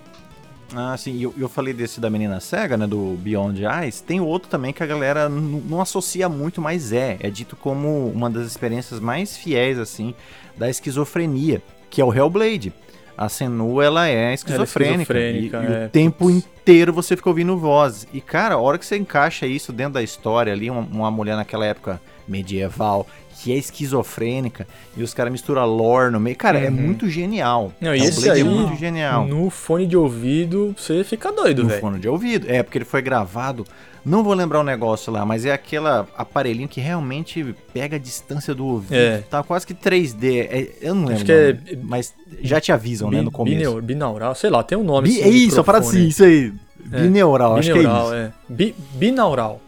[0.75, 4.01] Ah, sim, eu, eu falei desse da menina cega, né, do Beyond Eyes.
[4.01, 7.17] Tem outro também que a galera não associa muito, mas é.
[7.21, 10.15] É dito como uma das experiências mais fiéis, assim,
[10.57, 12.73] da esquizofrenia, que é o Hellblade
[13.21, 15.13] a Senu ela é esquizofrênica.
[15.13, 15.83] Ela é esquizofrênica e, é.
[15.83, 18.07] e, o tempo inteiro você fica ouvindo voz.
[18.15, 21.37] E, cara, a hora que você encaixa isso dentro da história ali, uma, uma mulher
[21.37, 23.07] naquela época medieval
[23.43, 26.37] que é esquizofrênica e os caras misturam lore no meio.
[26.37, 26.67] Cara, é uhum.
[26.69, 27.73] é muito genial.
[27.79, 29.27] Não, e esse aí, é muito genial.
[29.27, 31.77] No fone de ouvido, você fica doido, velho.
[31.77, 32.47] No fone de ouvido.
[32.49, 33.67] É, porque ele foi gravado
[34.05, 35.87] não vou lembrar o negócio lá, mas é aquele
[36.17, 38.95] aparelhinho que realmente pega a distância do ouvido.
[38.95, 39.19] É.
[39.19, 40.47] Tá quase que 3D.
[40.51, 41.17] É, eu não lembro.
[41.17, 43.83] Acho que é, mas já te avisam, bi, né, no começo.
[43.83, 45.09] Binaural, sei lá, tem um nome.
[45.09, 46.53] Bi, assim, é isso, para assim, isso aí.
[46.93, 47.03] É.
[47.03, 48.27] Bineural, acho bineural, que é isso.
[48.27, 48.33] É.
[48.49, 49.61] Bi, binaural.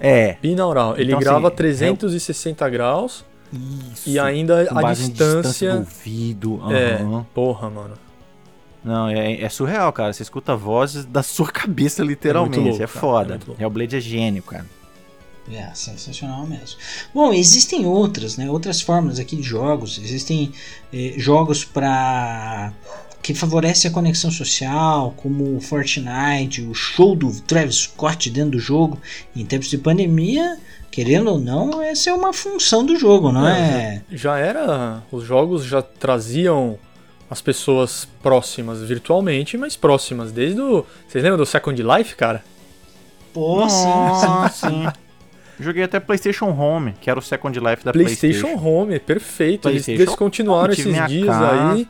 [0.00, 0.36] É.
[0.40, 0.94] Binaural.
[0.96, 2.70] Ele então, assim, grava assim, 360 é...
[2.70, 3.24] graus.
[3.92, 4.08] Isso.
[4.08, 5.10] E ainda a distância.
[5.10, 6.52] distância do ouvido.
[6.54, 7.20] Uhum.
[7.20, 7.94] É, porra, mano.
[8.84, 10.12] Não, é, é, surreal, cara.
[10.12, 12.58] Você escuta vozes da sua cabeça, literalmente.
[12.58, 13.40] É, louco, é foda.
[13.58, 14.66] É Hellblade é gênio, cara.
[15.50, 16.78] É, sensacional mesmo.
[17.12, 18.48] Bom, existem outras, né?
[18.50, 19.98] Outras formas aqui de jogos.
[19.98, 20.52] Existem
[20.92, 22.72] eh, jogos para
[23.20, 28.58] que favorece a conexão social, como o Fortnite, o show do Travis Scott dentro do
[28.58, 29.00] jogo.
[29.34, 30.58] Em tempos de pandemia,
[30.90, 33.52] querendo ou não, essa é uma função do jogo, não é?
[33.60, 34.02] é?
[34.10, 35.02] Já, já era.
[35.10, 36.78] Os jogos já traziam
[37.32, 40.86] as pessoas próximas virtualmente, mas próximas desde o.
[41.08, 42.44] Vocês lembram do Second Life, cara?
[43.32, 43.88] Pô, sim,
[44.20, 44.68] sim.
[44.68, 44.86] sim.
[45.58, 48.40] Joguei até PlayStation Home, que era o Second Life da PlayStation.
[48.42, 49.62] PlayStation Home, perfeito.
[49.62, 51.72] PlayStation Eles continuaram esses dias casa.
[51.72, 51.88] aí.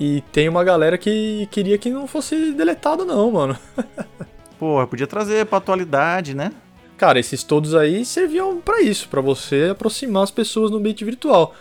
[0.00, 3.58] E tem uma galera que queria que não fosse deletado, não, mano.
[4.58, 6.52] Pô, podia trazer pra atualidade, né?
[6.96, 11.54] Cara, esses todos aí serviam para isso, para você aproximar as pessoas no ambiente virtual.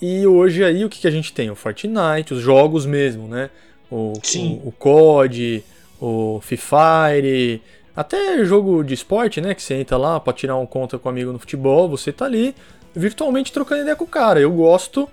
[0.00, 1.50] E hoje aí o que, que a gente tem?
[1.50, 3.50] O Fortnite, os jogos mesmo, né?
[3.90, 4.60] O, Sim.
[4.64, 5.64] o, o COD,
[6.00, 7.62] o Free Fire,
[7.94, 9.54] até jogo de esporte, né?
[9.54, 12.26] Que você entra lá pra tirar um conta com um amigo no futebol, você tá
[12.26, 12.54] ali
[12.94, 14.38] virtualmente trocando ideia com o cara.
[14.38, 15.08] Eu gosto,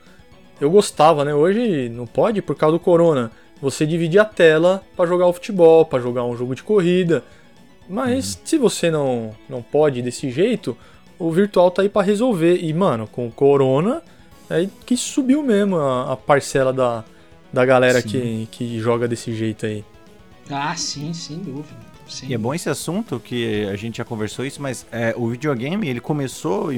[0.60, 1.34] eu gostava, né?
[1.34, 3.32] Hoje não pode por causa do corona.
[3.62, 7.24] Você dividir a tela para jogar o futebol, para jogar um jogo de corrida.
[7.88, 8.41] Mas uhum.
[8.43, 10.76] se você não, não pode desse jeito,
[11.17, 12.58] o virtual tá aí para resolver.
[12.58, 14.02] E, mano, com o corona,
[14.49, 17.03] é que subiu mesmo a, a parcela da,
[17.51, 19.84] da galera que, que joga desse jeito aí.
[20.49, 21.93] Ah, sim, sem dúvida.
[22.08, 22.27] Sim.
[22.27, 25.88] E é bom esse assunto que a gente já conversou isso, mas é, o videogame
[25.88, 26.69] ele começou,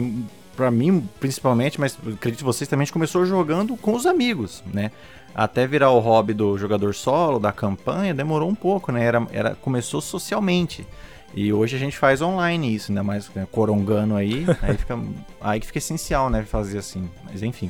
[0.55, 4.91] para mim principalmente, mas acredito que vocês também, começou jogando com os amigos, né?
[5.33, 9.03] Até virar o hobby do jogador solo, da campanha, demorou um pouco, né?
[9.03, 10.87] Era, era, começou socialmente.
[11.35, 14.99] E hoje a gente faz online isso, ainda mais né, corongando aí, aí fica
[15.41, 17.09] aí que fica essencial, né, fazer assim.
[17.25, 17.69] Mas enfim.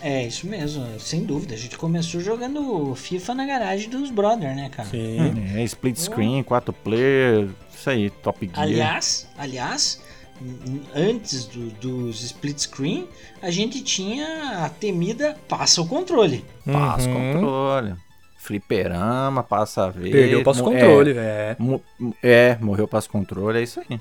[0.00, 1.54] É, isso mesmo, sem dúvida.
[1.54, 4.88] A gente começou jogando FIFA na garagem dos brother, né, cara?
[4.88, 5.18] Sim.
[5.54, 8.60] É, split screen, 4 player, isso aí, Top Gear.
[8.60, 10.02] Aliás, aliás,
[10.92, 13.06] antes do, dos split screen,
[13.40, 16.44] a gente tinha a temida passa o controle.
[16.64, 17.32] Passa o uhum.
[17.34, 17.94] controle.
[18.42, 20.10] Fliperama, passa a ver.
[20.10, 21.56] Perdeu o passo controle, é,
[22.20, 22.58] é.
[22.60, 24.00] morreu o passo controle, é isso aí.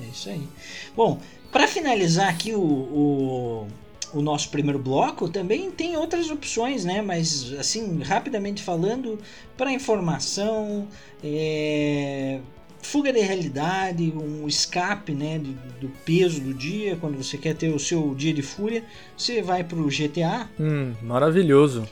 [0.00, 0.48] É isso aí.
[0.96, 1.20] Bom,
[1.52, 3.68] para finalizar aqui o, o
[4.14, 7.02] o nosso primeiro bloco, também tem outras opções, né?
[7.02, 9.18] Mas, assim, rapidamente falando,
[9.58, 10.88] para informação,
[11.22, 12.40] é,
[12.80, 15.38] fuga de realidade, um escape, né?
[15.38, 18.82] Do, do, peso do dia, quando você quer ter o seu dia de fúria,
[19.14, 20.48] você vai pro GTA.
[20.58, 21.86] Hum, maravilhoso.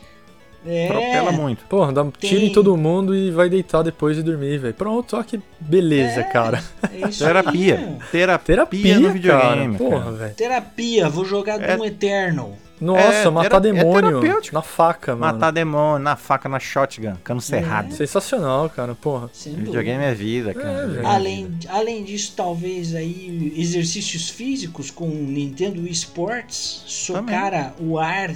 [0.66, 1.64] É, Atropela muito.
[1.66, 2.30] Porra, dá um tem...
[2.30, 4.74] tiro em todo mundo e vai deitar depois e dormir, velho.
[4.74, 6.62] Pronto, olha que beleza, é, cara.
[6.82, 7.76] É terapia.
[7.76, 8.38] Aí, terapia.
[8.44, 9.78] Terapia no videogame.
[9.78, 10.34] Cara, porra, velho.
[10.34, 11.76] Terapia, vou jogar é...
[11.76, 12.56] Doom Eternal.
[12.80, 14.20] Nossa, é, matar demônio
[14.52, 15.32] na faca, mano.
[15.32, 17.88] Matar demônio na faca, na shotgun, cano cerrado.
[17.88, 17.90] É.
[17.92, 19.30] Sensacional, cara, porra.
[19.46, 21.00] videogame é vida, cara.
[21.00, 28.34] É, além, além disso, talvez aí exercícios físicos com Nintendo Esports, socar o ar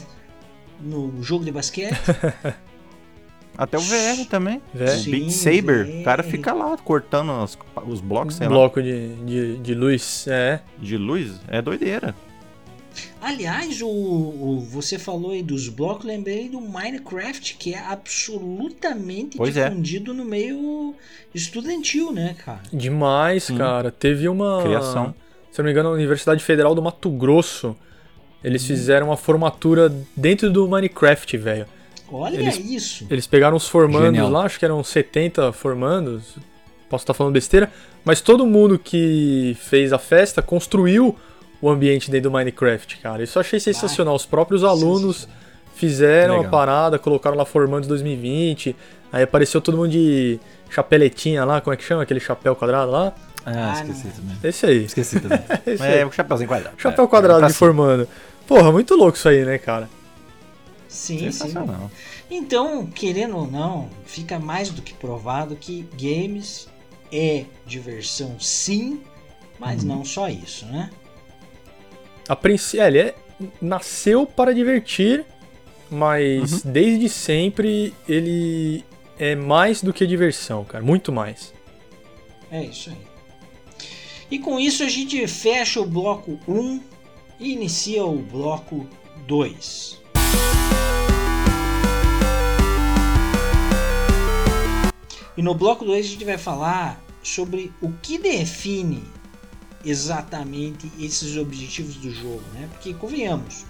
[0.81, 1.97] no jogo de basquete.
[3.59, 4.63] Até o VR também.
[4.73, 4.89] VR.
[4.91, 5.85] Sim, Beat Saber.
[5.85, 6.01] VR.
[6.01, 10.61] O cara fica lá cortando os, os blocos, sei Bloco de, de, de luz, é.
[10.79, 11.41] De luz?
[11.49, 12.15] É doideira.
[13.21, 19.57] Aliás, o, o, você falou aí dos blocos, lembrei do Minecraft, que é absolutamente pois
[19.57, 19.69] é.
[19.69, 20.15] difundido é.
[20.15, 20.95] no meio
[21.35, 22.63] estudantil, né, cara?
[22.73, 23.57] Demais, Sim.
[23.57, 23.91] cara.
[23.91, 24.63] Teve uma.
[24.63, 25.15] Criação.
[25.51, 27.77] Se eu não me engano, a Universidade Federal do Mato Grosso
[28.43, 31.67] eles fizeram uma formatura dentro do Minecraft, velho.
[32.11, 33.07] Olha eles, isso.
[33.11, 34.31] Eles pegaram os formandos Genial.
[34.31, 36.37] lá, acho que eram 70 formandos.
[36.89, 37.71] Posso estar falando besteira,
[38.05, 41.15] mas todo mundo que fez a festa construiu
[41.61, 43.23] o ambiente dentro do Minecraft, cara.
[43.23, 44.15] Isso eu achei sensacional.
[44.15, 45.29] Os próprios alunos
[45.75, 46.47] fizeram Legal.
[46.47, 48.75] a parada, colocaram lá formandos 2020.
[49.13, 52.03] Aí apareceu todo mundo de chapeletinha lá, como é que chama?
[52.03, 53.13] Aquele chapéu quadrado lá.
[53.55, 54.37] Ah, ah esqueci também.
[54.43, 54.85] Esse aí.
[54.85, 55.41] Esqueci também.
[55.67, 56.77] Esse é, o chapéuzinho quadrado.
[56.79, 58.09] Chapéu é, quadrado é, de formando.
[58.47, 59.89] Porra, muito louco isso aí, né, cara?
[60.89, 61.55] Sim, sim.
[62.31, 66.69] Então, querendo ou não, fica mais do que provado que games
[67.13, 69.01] é diversão sim,
[69.59, 69.89] mas uhum.
[69.89, 70.91] não só isso, né?
[72.29, 73.15] A princípio, é, ele é,
[73.61, 75.25] nasceu para divertir,
[75.91, 76.73] mas uhum.
[76.73, 78.85] desde sempre ele
[79.19, 81.55] é mais do que diversão, cara, muito mais.
[82.51, 82.97] É isso aí.
[84.31, 86.81] E com isso a gente fecha o bloco 1
[87.41, 88.87] e inicia o bloco
[89.27, 89.99] 2.
[95.35, 99.03] E no bloco 2 a gente vai falar sobre o que define
[99.83, 102.69] exatamente esses objetivos do jogo, né?
[102.73, 103.65] Porque convenhamos,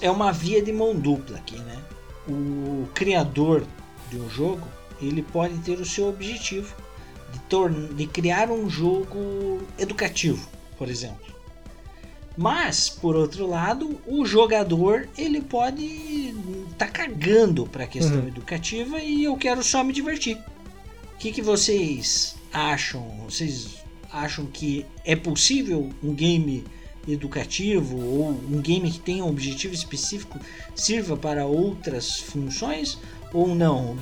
[0.00, 1.78] é uma via de mão dupla aqui, né?
[2.26, 3.64] O criador
[4.08, 4.66] de um jogo,
[5.00, 6.74] ele pode ter o seu objetivo
[7.48, 11.30] de, de criar um jogo educativo, por exemplo.
[12.36, 15.84] Mas, por outro lado, o jogador ele pode
[16.70, 18.28] estar tá cagando para a questão uhum.
[18.28, 20.38] educativa e eu quero só me divertir.
[21.14, 23.02] O que, que vocês acham?
[23.28, 26.64] Vocês acham que é possível um game
[27.06, 30.38] educativo ou um game que tenha um objetivo específico
[30.74, 32.98] sirva para outras funções
[33.32, 33.98] ou não?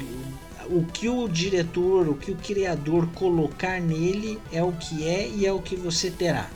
[0.70, 5.46] O que o diretor, o que o criador colocar nele é o que é e
[5.46, 6.48] é o que você terá.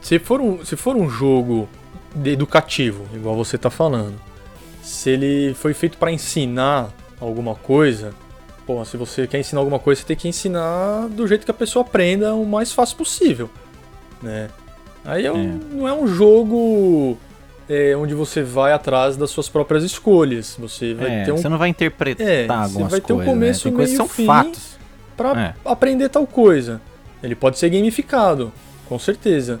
[0.00, 1.68] Se for um, se for um jogo
[2.24, 4.18] educativo, igual você está falando,
[4.82, 8.14] se ele foi feito para ensinar alguma coisa,
[8.68, 11.54] Pô, se você quer ensinar alguma coisa, você tem que ensinar do jeito que a
[11.54, 13.48] pessoa aprenda o mais fácil possível,
[14.22, 14.50] né?
[15.02, 15.74] Aí é um, é.
[15.74, 17.16] não é um jogo
[17.68, 20.56] é, onde você vai atrás das suas próprias escolhas.
[20.58, 21.36] Você vai é, ter um.
[21.36, 22.90] Você não vai interpretar é, algumas coisas.
[22.90, 23.76] Você vai ter um começo, né?
[23.76, 24.78] meio são fim fatos.
[25.16, 25.54] pra é.
[25.64, 26.80] aprender tal coisa.
[27.22, 28.52] Ele pode ser gamificado,
[28.88, 29.60] com certeza.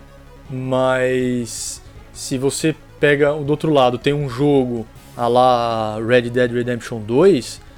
[0.50, 7.00] Mas se você pega do outro lado, tem um jogo a lá Red Dead Redemption
[7.00, 7.68] 2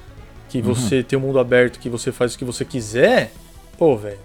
[0.50, 0.64] que uhum.
[0.64, 1.02] você uhum.
[1.04, 3.32] tem um mundo aberto, que você faz o que você quiser,
[3.78, 4.18] pô, velho,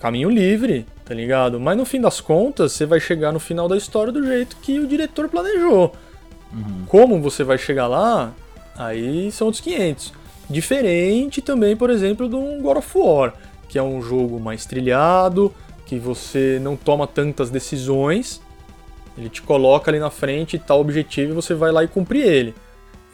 [0.00, 1.58] caminho livre, tá ligado?
[1.58, 4.78] Mas no fim das contas, você vai chegar no final da história do jeito que
[4.78, 5.94] o diretor planejou.
[6.52, 6.84] Uhum.
[6.86, 8.34] Como você vai chegar lá,
[8.76, 10.12] aí são outros 500.
[10.50, 13.32] Diferente também, por exemplo, do God of War,
[13.70, 15.52] que é um jogo mais trilhado,
[15.86, 18.42] que você não toma tantas decisões,
[19.16, 22.54] ele te coloca ali na frente tal objetivo e você vai lá e cumprir ele.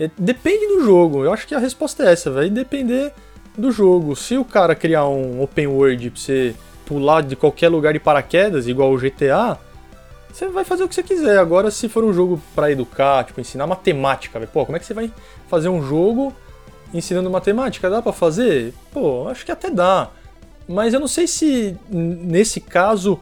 [0.00, 1.22] É, depende do jogo.
[1.22, 3.12] Eu acho que a resposta é essa, vai depender
[3.56, 4.16] do jogo.
[4.16, 8.66] Se o cara criar um open world pra você pular de qualquer lugar de paraquedas,
[8.68, 9.58] igual o GTA,
[10.32, 11.38] você vai fazer o que você quiser.
[11.38, 14.94] Agora, se for um jogo para educar, tipo, ensinar matemática, pô, como é que você
[14.94, 15.10] vai
[15.48, 16.32] fazer um jogo
[16.92, 17.88] ensinando matemática?
[17.88, 18.74] Dá para fazer?
[18.92, 20.10] Pô, acho que até dá.
[20.66, 23.20] Mas eu não sei se nesse caso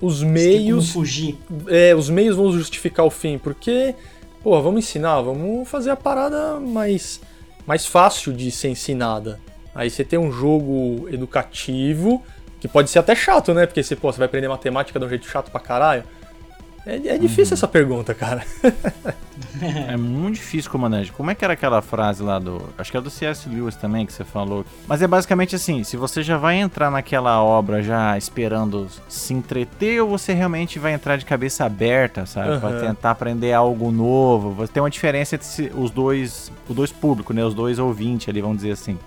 [0.00, 0.90] os meios.
[0.90, 1.38] fugir.
[1.68, 3.94] É, os meios vão justificar o fim, porque
[4.42, 7.20] pô, vamos ensinar, vamos fazer a parada mais,
[7.66, 9.40] mais fácil de ser ensinada.
[9.74, 12.22] Aí você tem um jogo educativo,
[12.64, 13.66] que pode ser até chato, né?
[13.66, 16.02] Porque você, pô, você vai aprender matemática de um jeito chato pra caralho.
[16.86, 17.58] É, é difícil uhum.
[17.58, 18.42] essa pergunta, cara.
[19.86, 21.12] é muito difícil, comandante.
[21.12, 22.70] Como é que era aquela frase lá do.
[22.78, 23.46] Acho que é do C.S.
[23.50, 24.64] Lewis também que você falou.
[24.86, 30.00] Mas é basicamente assim: se você já vai entrar naquela obra já esperando se entreter,
[30.00, 32.52] ou você realmente vai entrar de cabeça aberta, sabe?
[32.52, 32.60] Uhum.
[32.60, 34.66] Pra tentar aprender algo novo.
[34.68, 36.50] Tem uma diferença entre os dois.
[36.66, 37.44] Os dois públicos, né?
[37.44, 38.98] Os dois ouvintes ali, vamos dizer assim.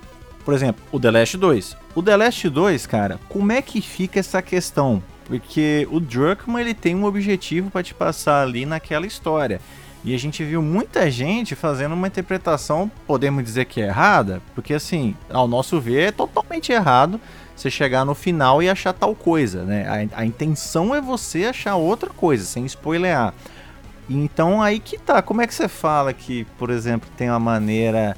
[0.47, 1.77] Por exemplo, o The Last 2.
[1.93, 5.03] O The Last 2, cara, como é que fica essa questão?
[5.25, 9.59] Porque o Druckmann ele tem um objetivo para te passar ali naquela história.
[10.05, 14.73] E a gente viu muita gente fazendo uma interpretação, podemos dizer que é errada, porque
[14.73, 17.19] assim, ao nosso ver, é totalmente errado
[17.53, 20.09] você chegar no final e achar tal coisa, né?
[20.13, 23.33] A, a intenção é você achar outra coisa, sem spoilear.
[24.09, 28.15] Então aí que tá, como é que você fala que, por exemplo, tem uma maneira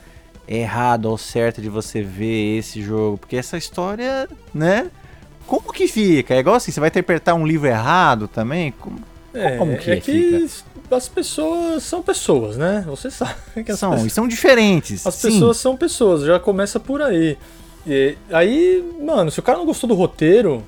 [0.56, 3.18] errada ou certa de você ver esse jogo?
[3.18, 4.90] Porque essa história, né?
[5.50, 6.36] como que fica?
[6.36, 8.72] É igual assim, você vai interpretar um livro errado também?
[8.80, 9.00] Como,
[9.34, 10.48] é, como que, é que
[10.92, 12.84] as pessoas são pessoas, né?
[12.86, 13.34] Você sabe
[13.66, 15.08] que são, pessoas, e são diferentes.
[15.08, 15.32] As sim.
[15.32, 17.36] pessoas são pessoas, já começa por aí.
[17.88, 20.64] E aí, mano, se o cara não gostou do roteiro,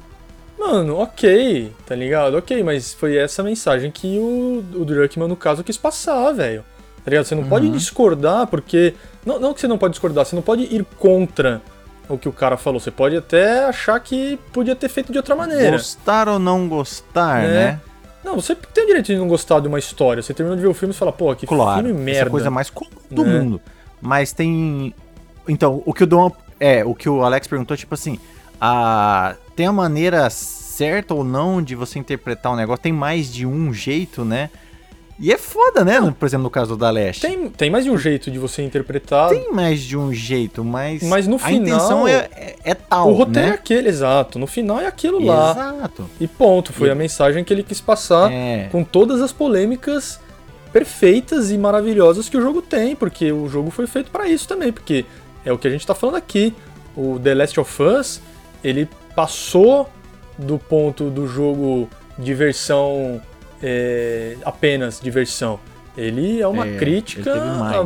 [0.57, 2.35] mano, ok, tá ligado?
[2.37, 6.65] Ok, mas foi essa mensagem que o, o Druckmann, no caso, quis passar, velho.
[7.05, 7.25] Tá ligado?
[7.25, 7.49] Você não uhum.
[7.49, 8.95] pode discordar, porque.
[9.25, 11.61] Não, não que você não pode discordar, você não pode ir contra
[12.09, 12.79] o que o cara falou.
[12.79, 15.71] Você pode até achar que podia ter feito de outra maneira.
[15.71, 17.47] Gostar ou não gostar, é.
[17.47, 17.79] né?
[18.23, 20.21] Não, você tem o direito de não gostar de uma história.
[20.21, 22.11] Você termina de ver o filme e fala, pô, que claro, filme merda.
[22.11, 23.39] Essa é a coisa mais comum do né?
[23.39, 23.61] mundo.
[24.01, 24.93] Mas tem.
[25.47, 26.31] Então, o que o Dom.
[26.59, 28.19] É, o que o Alex perguntou, tipo assim.
[28.59, 29.35] A...
[29.55, 32.83] Tem a maneira certa ou não de você interpretar um negócio?
[32.83, 34.51] Tem mais de um jeito, né?
[35.21, 35.99] E é foda, né?
[36.19, 37.21] Por exemplo, no caso da Leste.
[37.21, 39.29] Tem, tem mais de um jeito de você interpretar.
[39.29, 41.03] Tem mais de um jeito, mas.
[41.03, 41.53] Mas no final.
[41.53, 43.11] A intenção é, é, é tal.
[43.11, 43.53] O roteiro né?
[43.53, 44.39] é aquele, exato.
[44.39, 45.51] No final é aquilo lá.
[45.51, 46.09] Exato.
[46.19, 46.73] E ponto.
[46.73, 46.91] Foi e...
[46.91, 48.67] a mensagem que ele quis passar é.
[48.71, 50.19] com todas as polêmicas
[50.73, 54.71] perfeitas e maravilhosas que o jogo tem, porque o jogo foi feito para isso também,
[54.71, 55.05] porque
[55.45, 56.51] é o que a gente tá falando aqui.
[56.97, 58.21] O The Last of Us,
[58.63, 59.87] ele passou
[60.35, 63.21] do ponto do jogo diversão
[63.61, 65.59] é, apenas diversão.
[65.97, 67.85] Ele é uma é, crítica a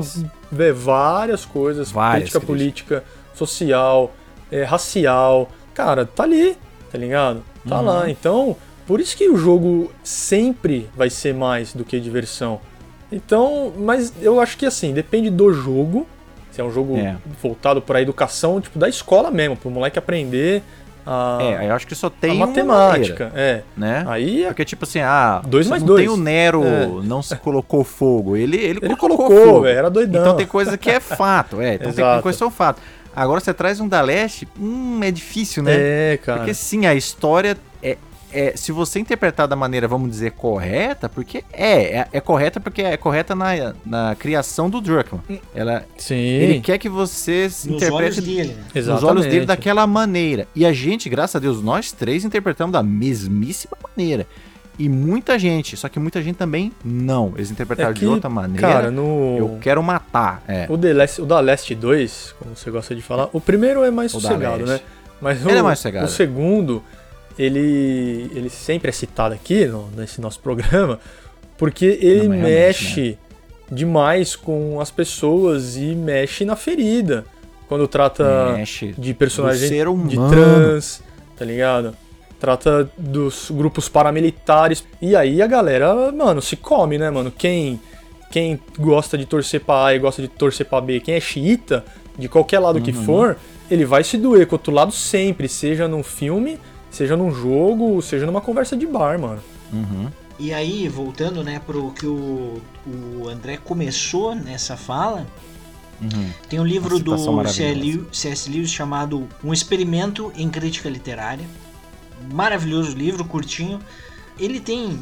[0.63, 3.03] é, várias coisas, várias crítica política,
[3.33, 4.13] social,
[4.51, 5.49] é, racial.
[5.73, 6.55] Cara, tá ali,
[6.91, 7.43] tá ligado?
[7.67, 7.85] Tá uhum.
[7.85, 8.09] lá.
[8.09, 8.55] Então,
[8.85, 12.61] por isso que o jogo sempre vai ser mais do que diversão.
[13.11, 16.07] Então, mas eu acho que assim, depende do jogo.
[16.51, 17.17] Se é um jogo é.
[17.41, 20.63] voltado para a educação, tipo, da escola mesmo, para o moleque aprender
[21.05, 23.61] a, é, eu acho que só tem a matemática, é.
[23.77, 24.03] Né?
[24.07, 26.01] Aí é Porque, tipo assim, ah, dois mais não dois.
[26.01, 26.87] tem o Nero, é.
[27.03, 28.35] não se colocou fogo.
[28.35, 29.65] Ele, ele, ele colocou, colocou fogo.
[29.67, 30.21] era doidão.
[30.21, 31.75] Então tem coisa que é fato, é.
[31.75, 32.81] Então tem coisa que são fato.
[33.15, 35.73] Agora você traz um da Leste, hum, é difícil, né?
[35.75, 36.39] É, cara.
[36.39, 37.97] Porque sim, a história é,
[38.35, 42.81] é, se você interpretar da maneira, vamos dizer, correta, porque é, é, é correta porque
[42.81, 45.23] é correta na, na criação do Druckmann.
[45.55, 46.15] Ela, Sim.
[46.15, 48.63] Ele quer que você nos interprete olhos dele, né?
[48.67, 49.05] nos Exatamente.
[49.05, 50.47] olhos dele daquela maneira.
[50.53, 54.27] E a gente, graças a Deus, nós três interpretamos da mesmíssima maneira.
[54.77, 57.31] E muita gente, só que muita gente também não.
[57.35, 58.67] Eles interpretaram é que, de outra maneira.
[58.67, 59.37] Cara, no...
[59.37, 60.43] Eu quero matar.
[60.45, 60.65] É.
[60.69, 63.91] O, The Last, o da Last 2, como você gosta de falar, o primeiro é
[63.91, 64.81] mais o sossegado, né?
[65.21, 66.05] Mas o, Ele é mais sossegado.
[66.05, 66.83] o segundo,
[67.37, 70.99] ele, ele sempre é citado aqui no, nesse nosso programa,
[71.57, 73.17] porque ele Não, mexe né?
[73.71, 77.25] demais com as pessoas e mexe na ferida.
[77.67, 79.69] Quando trata mexe de personagem
[80.07, 81.01] de trans,
[81.35, 81.95] tá ligado?
[82.39, 84.83] trata dos grupos paramilitares.
[85.01, 87.31] E aí a galera, mano, se come, né, mano?
[87.35, 87.79] Quem,
[88.31, 91.83] quem gosta de torcer pra A e gosta de torcer pra B, quem é xiita,
[92.17, 92.83] de qualquer lado uhum.
[92.83, 93.37] que for,
[93.69, 96.59] ele vai se doer com outro lado sempre, seja num filme,
[96.95, 99.41] seja num jogo, seja numa conversa de bar, mano.
[99.71, 100.09] Uhum.
[100.37, 105.25] E aí, voltando, né, pro que o, o André começou nessa fala,
[106.01, 106.29] uhum.
[106.49, 107.17] tem um livro do
[108.11, 108.49] C.S.
[108.49, 111.45] Lewis chamado Um Experimento em Crítica Literária
[112.31, 113.79] maravilhoso livro, curtinho.
[114.39, 115.01] Ele tem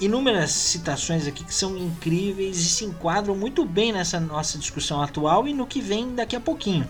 [0.00, 5.48] inúmeras citações aqui que são incríveis e se enquadram muito bem nessa nossa discussão atual
[5.48, 6.86] e no que vem daqui a pouquinho.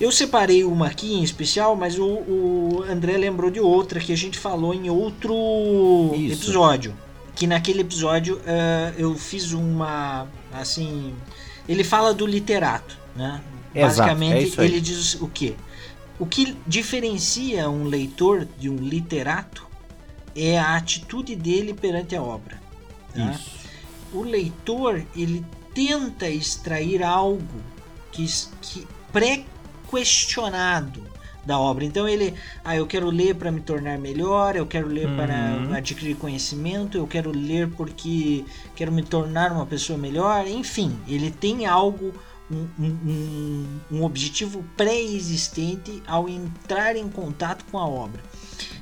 [0.00, 4.16] Eu separei uma aqui em especial, mas o, o André lembrou de outra que a
[4.16, 5.34] gente falou em outro
[6.14, 6.44] Isso.
[6.44, 6.94] episódio.
[7.34, 10.26] Que naquele episódio uh, eu fiz uma.
[10.52, 11.14] Assim.
[11.68, 13.40] Ele fala do literato, né?
[13.74, 15.54] Exato, Basicamente, é ele diz o quê?
[16.18, 19.66] O que diferencia um leitor de um literato
[20.36, 22.60] é a atitude dele perante a obra.
[23.14, 23.38] Tá?
[24.12, 27.62] O leitor ele tenta extrair algo
[28.10, 28.26] que,
[28.60, 28.86] que
[29.92, 31.02] pré-questionado
[31.44, 31.84] da obra.
[31.84, 32.34] Então ele,
[32.64, 35.16] ah, eu quero ler para me tornar melhor, eu quero ler uhum.
[35.16, 40.46] para adquirir conhecimento, eu quero ler porque quero me tornar uma pessoa melhor.
[40.46, 42.14] Enfim, ele tem algo
[42.50, 48.22] um, um, um objetivo pré-existente ao entrar em contato com a obra.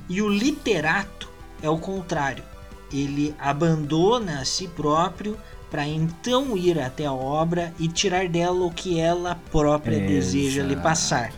[0.07, 1.29] E o literato
[1.61, 2.43] é o contrário.
[2.93, 5.37] Ele abandona a si próprio
[5.71, 10.11] para então ir até a obra e tirar dela o que ela própria Exato.
[10.11, 11.33] deseja lhe passar.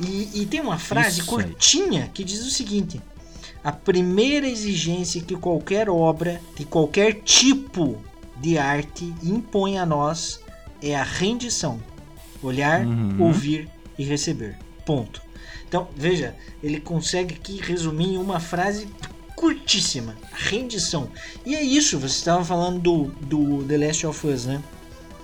[0.00, 2.08] E, e tem uma frase Isso curtinha aí.
[2.08, 3.00] que diz o seguinte:
[3.62, 7.98] a primeira exigência que qualquer obra, de qualquer tipo
[8.38, 10.40] de arte, impõe a nós
[10.82, 11.78] é a rendição.
[12.42, 13.22] Olhar, uhum.
[13.22, 14.56] ouvir e receber.
[14.86, 15.20] Ponto.
[15.68, 18.88] Então, veja, ele consegue aqui resumir em uma frase
[19.40, 20.14] curtíssima.
[20.34, 21.08] Rendição.
[21.46, 24.62] E é isso, você estava falando do, do The Last of Us, né?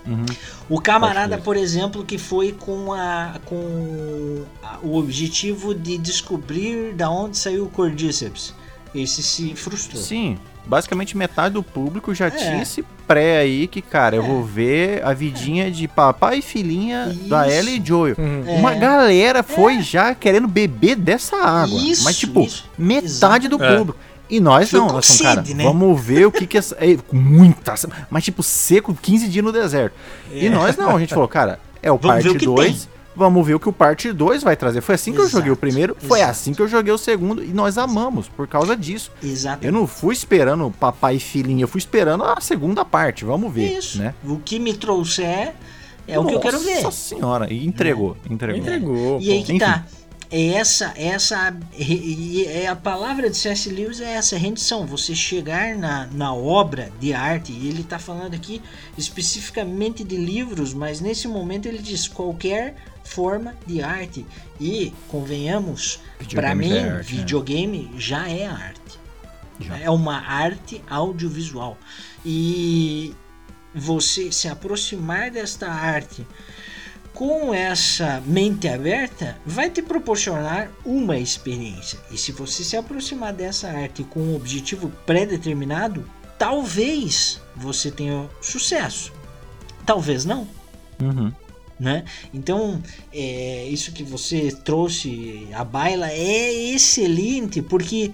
[0.06, 0.24] Uhum.
[0.70, 7.10] O camarada, por exemplo, que foi com, a, com a, o objetivo de descobrir da
[7.10, 8.54] onde saiu o Cordyceps.
[8.94, 10.02] Esse se frustrou.
[10.02, 12.30] Sim, basicamente metade do público já é.
[12.30, 14.18] tinha esse pré aí que, cara, é.
[14.18, 17.28] eu vou ver a vidinha de papai e filhinha Isso.
[17.28, 18.16] da Ellie e Joel.
[18.18, 18.44] Uhum.
[18.46, 18.58] É.
[18.58, 19.82] Uma galera foi é.
[19.82, 21.78] já querendo beber dessa água.
[21.80, 22.64] Isso, mas, tipo, isso.
[22.78, 23.76] metade do é.
[23.76, 23.98] público.
[24.28, 25.64] E nós não, nós somos, cara, né?
[25.64, 27.74] vamos ver o que que é, é muita,
[28.10, 29.94] mas tipo seco, 15 dias no deserto.
[30.32, 33.60] E nós não, a gente falou, cara, é o vamos parte 2 Vamos ver o
[33.60, 34.82] que o parte 2 vai trazer.
[34.82, 35.36] Foi assim que Exato.
[35.36, 36.32] eu joguei o primeiro, foi Exato.
[36.32, 39.10] assim que eu joguei o segundo e nós amamos por causa disso.
[39.22, 39.64] Exato.
[39.64, 43.24] Eu não fui esperando papai e filhinha, eu fui esperando a segunda parte.
[43.24, 43.98] Vamos ver, Isso.
[43.98, 44.14] né?
[44.22, 45.54] O que me trouxer
[46.06, 46.82] é Nossa o que eu quero ver.
[46.82, 48.32] Nossa senhora, e entregou, é.
[48.32, 48.58] entregou.
[48.60, 49.18] Entregou.
[49.18, 49.64] E aí que Enfim.
[49.64, 49.82] tá
[50.30, 51.56] é essa essa
[52.48, 53.70] é a palavra de C.S.
[53.70, 58.34] Lewis é essa rendição você chegar na, na obra de arte e ele está falando
[58.34, 58.60] aqui
[58.98, 62.74] especificamente de livros mas nesse momento ele diz qualquer
[63.06, 64.26] forma de arte.
[64.60, 66.00] E, convenhamos,
[66.34, 67.02] para mim, é arte, né?
[67.02, 68.00] videogame né?
[68.00, 68.80] já é arte.
[69.60, 69.78] Já.
[69.78, 71.78] É uma arte audiovisual.
[72.24, 73.14] E
[73.74, 76.26] você se aproximar desta arte
[77.16, 81.98] com essa mente aberta vai te proporcionar uma experiência.
[82.12, 86.04] E se você se aproximar dessa arte com um objetivo pré-determinado,
[86.38, 89.12] talvez você tenha sucesso.
[89.86, 90.46] Talvez não.
[91.00, 91.32] Uhum
[91.78, 92.04] né?
[92.32, 98.12] Então, é, isso que você trouxe a baila é excelente, porque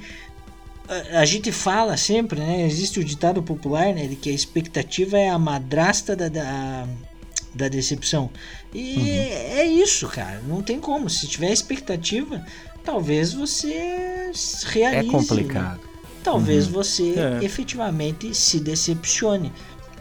[0.89, 2.67] a, a, gente fala sempre, né?
[2.67, 4.09] Existe o ditado popular, né?
[4.09, 6.89] De que a expectativa é a madrasta da, da
[7.55, 8.31] da decepção.
[8.73, 9.07] E uhum.
[9.59, 10.41] é isso, cara.
[10.47, 11.09] Não tem como.
[11.11, 12.45] Se tiver expectativa,
[12.85, 14.31] talvez você
[14.67, 15.09] realize.
[15.09, 15.81] É complicado.
[16.23, 16.73] Talvez uhum.
[16.73, 17.45] você é.
[17.45, 19.53] efetivamente se decepcione.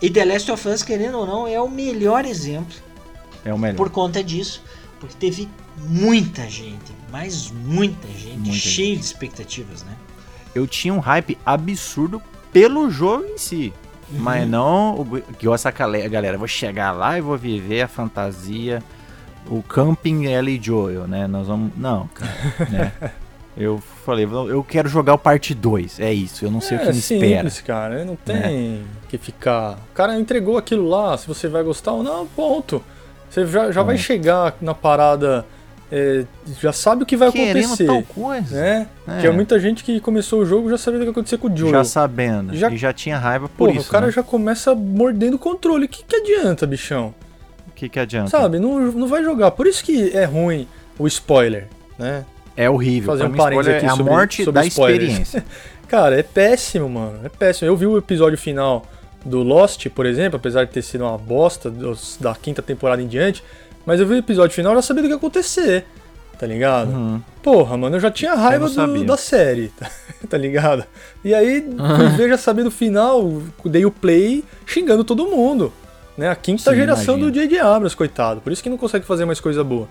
[0.02, 2.76] E The Last of Us, querendo ou não, é o melhor exemplo.
[3.44, 3.78] É o melhor.
[3.78, 4.64] Por conta disso.
[5.00, 9.00] Porque teve muita gente, mas muita gente, muita cheia gente.
[9.00, 9.98] de expectativas, né?
[10.54, 12.22] Eu tinha um hype absurdo
[12.52, 13.74] pelo jogo em si.
[14.12, 14.20] Uhum.
[14.20, 18.84] Mas não o que essa galera, vou chegar lá e vou viver a fantasia,
[19.48, 21.28] o camping Ellie Joel, né?
[21.28, 21.72] Nós vamos.
[21.78, 22.32] Não, cara.
[22.70, 22.92] né?
[23.58, 26.84] Eu falei, eu quero jogar o parte 2, é isso, eu não sei é, o
[26.84, 27.68] que me simples, espera.
[27.68, 28.80] cara, não tem é.
[29.10, 29.74] que ficar.
[29.92, 32.82] O cara entregou aquilo lá, se você vai gostar ou não, ponto.
[33.30, 33.84] Você já, já é.
[33.84, 35.46] vai chegar na parada
[35.92, 36.26] é,
[36.62, 37.86] já sabe o que vai Querendo acontecer.
[37.86, 38.56] tal coisa.
[38.56, 38.88] Né?
[39.08, 39.20] É.
[39.20, 41.58] Tinha muita gente que começou o jogo já sabendo o que ia acontecer com o
[41.58, 41.74] Joel.
[41.74, 42.56] Já sabendo.
[42.56, 43.90] Já, e já tinha raiva por Porra, isso.
[43.90, 44.12] O cara né?
[44.14, 45.86] já começa mordendo o controle.
[45.86, 47.14] O que, que adianta, bichão?
[47.68, 48.30] O que, que adianta?
[48.30, 49.52] Sabe, não, não vai jogar.
[49.52, 50.66] Por isso que é ruim
[50.98, 51.68] o spoiler,
[52.00, 52.24] né?
[52.56, 53.12] É horrível.
[53.12, 55.04] Fazer um parênteses aqui é a sobre, morte sobre da spoilers.
[55.04, 55.46] experiência.
[55.90, 57.20] cara, é péssimo, mano.
[57.26, 57.70] É péssimo.
[57.70, 58.86] Eu vi o episódio final
[59.26, 63.08] do Lost, por exemplo, apesar de ter sido uma bosta dos, da quinta temporada em
[63.08, 63.44] diante,
[63.86, 65.86] mas eu vi o episódio final já sabia do que ia acontecer,
[66.38, 66.92] tá ligado?
[66.92, 67.22] Uhum.
[67.42, 69.72] Porra, mano, eu já tinha raiva do, da série,
[70.30, 70.86] tá, ligado?
[71.24, 75.74] E aí, fui ver já sabendo do final, dei o play xingando todo mundo.
[76.18, 76.30] Né?
[76.30, 77.32] A quinta Sim, geração imagina.
[77.32, 77.60] do J.J.
[77.60, 78.42] Abrams, coitado.
[78.42, 79.88] Por isso que não consegue fazer mais coisa boa.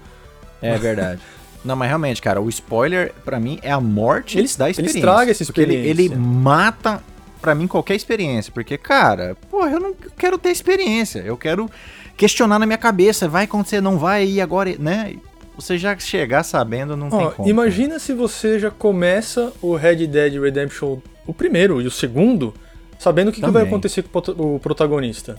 [0.60, 1.20] É verdade.
[1.64, 4.80] Não, mas realmente, cara, o spoiler, para mim, é a morte ele, da experiência.
[4.80, 5.90] Ele estraga essa experiência.
[5.90, 7.02] Ele, ele mata,
[7.40, 8.50] para mim, qualquer experiência.
[8.50, 11.18] Porque, cara, porra, eu não quero ter experiência.
[11.18, 11.70] Eu quero
[12.20, 15.14] questionar na minha cabeça, vai acontecer, não vai, e agora, né?
[15.56, 17.48] Você já chegar sabendo, não Ó, tem como.
[17.48, 22.52] Imagina se você já começa o Red Dead Redemption, o primeiro e o segundo,
[22.98, 25.38] sabendo o que, que vai acontecer com o protagonista.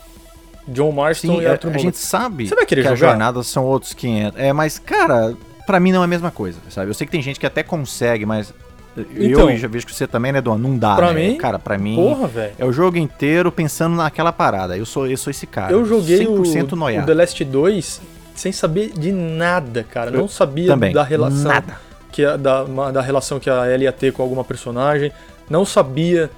[0.67, 2.93] John Marston Sim, e Arthur A, a gente sabe você vai querer que jogar?
[2.93, 4.39] as jornadas são outros 500.
[4.39, 5.35] É, mas, cara,
[5.67, 6.89] para mim não é a mesma coisa, sabe?
[6.89, 8.51] Eu sei que tem gente que até consegue, mas
[8.97, 10.57] então, eu já vejo que você também, né, Dona?
[10.57, 11.29] Não dá, pra né?
[11.29, 11.95] Mim, cara, pra mim.
[11.95, 12.53] Porra, velho.
[12.57, 14.77] É o jogo inteiro pensando naquela parada.
[14.77, 15.71] Eu sou, eu sou esse cara.
[15.71, 17.03] Eu joguei 100% o, noiado.
[17.03, 18.01] o The Last 2
[18.35, 20.11] sem saber de nada, cara.
[20.11, 21.51] Eu não sabia também, da relação.
[21.51, 21.77] Nada.
[22.11, 25.11] Que a, da, da relação que a Ellie ia ter com alguma personagem.
[25.49, 26.29] Não sabia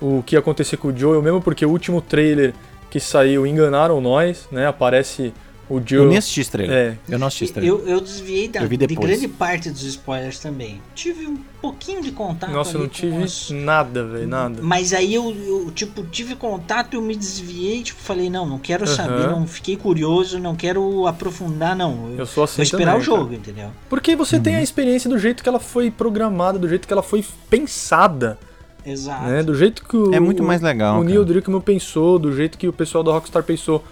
[0.00, 2.52] o que ia acontecer com o Joel, mesmo porque o último trailer
[2.90, 4.66] que saiu enganaram nós, né?
[4.66, 5.32] Aparece
[5.68, 5.98] o Joe...
[5.98, 6.72] Eu nem assisti estrela.
[6.72, 6.98] É.
[7.08, 7.66] Eu não assisti estrela.
[7.66, 10.80] Eu, eu desviei da, eu de grande parte dos spoilers também.
[10.94, 12.52] Tive um pouquinho de contato.
[12.52, 13.50] Nossa, eu não tive os...
[13.50, 14.60] nada, velho, nada.
[14.62, 18.86] Mas aí eu, eu, tipo, tive contato, eu me desviei, tipo, falei, não, não quero
[18.86, 22.10] saber, não fiquei curioso, não quero aprofundar, não.
[22.10, 23.36] Eu, eu sou assim Vou esperar também, o jogo, cara.
[23.36, 23.70] entendeu?
[23.88, 24.42] Porque você uhum.
[24.42, 24.64] tem a uhum.
[24.64, 28.38] experiência do jeito que ela foi programada, do jeito que ela foi pensada.
[28.84, 29.24] Exato.
[29.24, 29.42] Né?
[29.42, 31.00] Do jeito que o, é muito mais legal.
[31.00, 33.82] O Neil Druckmann pensou, do jeito que o pessoal da Rockstar pensou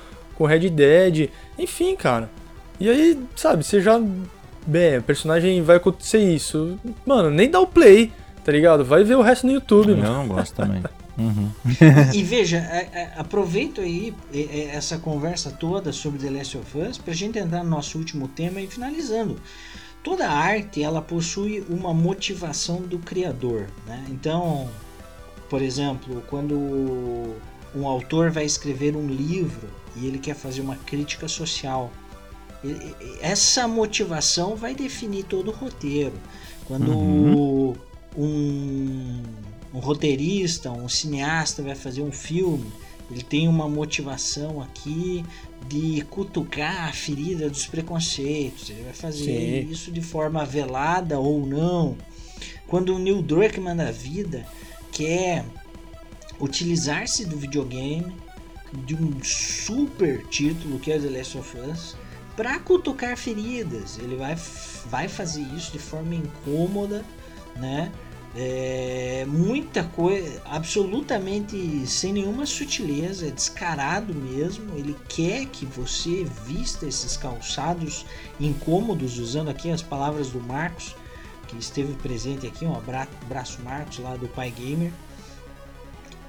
[0.43, 2.29] com Red Dead, enfim, cara.
[2.81, 4.01] E aí, sabe, você já.
[4.67, 6.79] Bem, o personagem vai acontecer isso.
[7.07, 8.13] Mano, nem dá o play,
[8.45, 8.85] tá ligado?
[8.85, 10.13] Vai ver o resto no YouTube, Eu mano.
[10.13, 10.83] não gosto também.
[11.15, 11.51] Uhum.
[12.15, 14.15] e veja, é, é, aproveito aí
[14.73, 18.63] essa conversa toda sobre The Last of Us pra gente entrar no nosso último tema
[18.63, 19.37] e finalizando.
[20.03, 24.03] Toda arte ela possui uma motivação do criador, né?
[24.09, 24.71] Então,
[25.51, 26.57] por exemplo, quando
[27.75, 31.93] um autor vai escrever um livro e ele quer fazer uma crítica social,
[33.21, 36.15] essa motivação vai definir todo o roteiro.
[36.67, 37.75] Quando uhum.
[38.17, 39.23] um,
[39.75, 42.71] um roteirista, um cineasta vai fazer um filme,
[43.11, 45.25] ele tem uma motivação aqui
[45.69, 48.71] de cutucar a ferida dos preconceitos.
[48.71, 49.71] Ele vai fazer Sim.
[49.71, 51.97] isso de forma velada ou não.
[52.67, 54.47] Quando o Neil Druckmann da vida
[54.91, 55.45] quer
[56.41, 58.13] utilizar-se do videogame
[58.73, 61.97] de um super título que é The Last of Us
[62.37, 63.99] para cutucar feridas.
[63.99, 64.37] Ele vai,
[64.87, 67.05] vai fazer isso de forma incômoda,
[67.57, 67.93] né?
[68.35, 74.75] É, muita coisa, absolutamente sem nenhuma sutileza, é descarado mesmo.
[74.75, 78.07] Ele quer que você vista esses calçados
[78.41, 80.97] incômodos, usando aqui as palavras do Marcos,
[81.47, 84.91] que esteve presente aqui, um abraço Marcos lá do Pai Gamer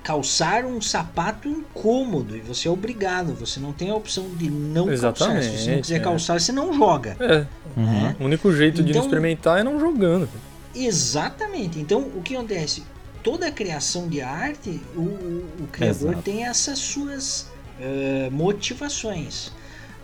[0.04, 4.92] calçar um sapato incômodo e você é obrigado, você não tem a opção de não
[4.92, 5.58] Exatamente, calçar.
[5.58, 6.00] Se você não quiser é.
[6.00, 7.16] calçar, você não joga.
[7.20, 7.48] É.
[7.78, 8.16] Uhum.
[8.20, 10.30] O único jeito então, de não então experimentar é não jogando.
[10.76, 11.80] Exatamente.
[11.80, 12.84] Então, o que acontece?
[13.24, 16.24] Toda a criação de arte, o, o criador Exato.
[16.24, 17.50] tem essas suas
[17.80, 19.52] uh, motivações.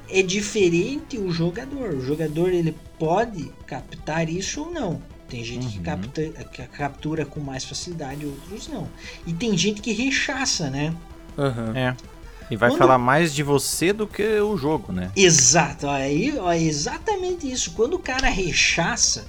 [0.10, 1.94] É diferente o jogador.
[1.94, 5.02] O jogador ele pode captar isso ou não.
[5.30, 5.72] Tem gente uhum.
[5.72, 6.22] que, capta,
[6.52, 8.88] que captura com mais facilidade, outros não.
[9.28, 10.94] E tem gente que rechaça, né?
[11.38, 11.76] Uhum.
[11.76, 11.96] É.
[12.50, 12.80] E vai Quando...
[12.80, 15.12] falar mais de você do que o jogo, né?
[15.16, 17.72] Exato, aí, ó, exatamente isso.
[17.72, 19.28] Quando o cara rechaça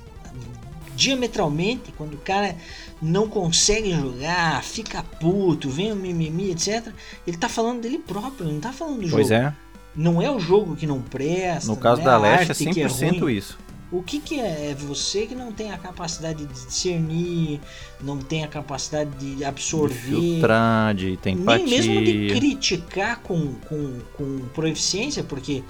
[0.97, 2.55] diametralmente, quando o cara
[3.01, 6.93] não consegue jogar, fica puto, vem o mimimi, etc.
[7.27, 9.23] Ele tá falando dele próprio, não tá falando do pois jogo.
[9.23, 9.55] Pois é.
[9.97, 11.67] Não é o jogo que não presta.
[11.67, 13.59] No caso é da Leste é 100% é isso.
[13.93, 14.71] O que, que é?
[14.71, 17.61] É você que não tem a capacidade de discernir,
[18.01, 19.95] não tem a capacidade de absorver.
[19.97, 21.67] De filtrar, de ter empatia.
[21.67, 25.65] Nem mesmo de criticar com, com, com proeficiência, porque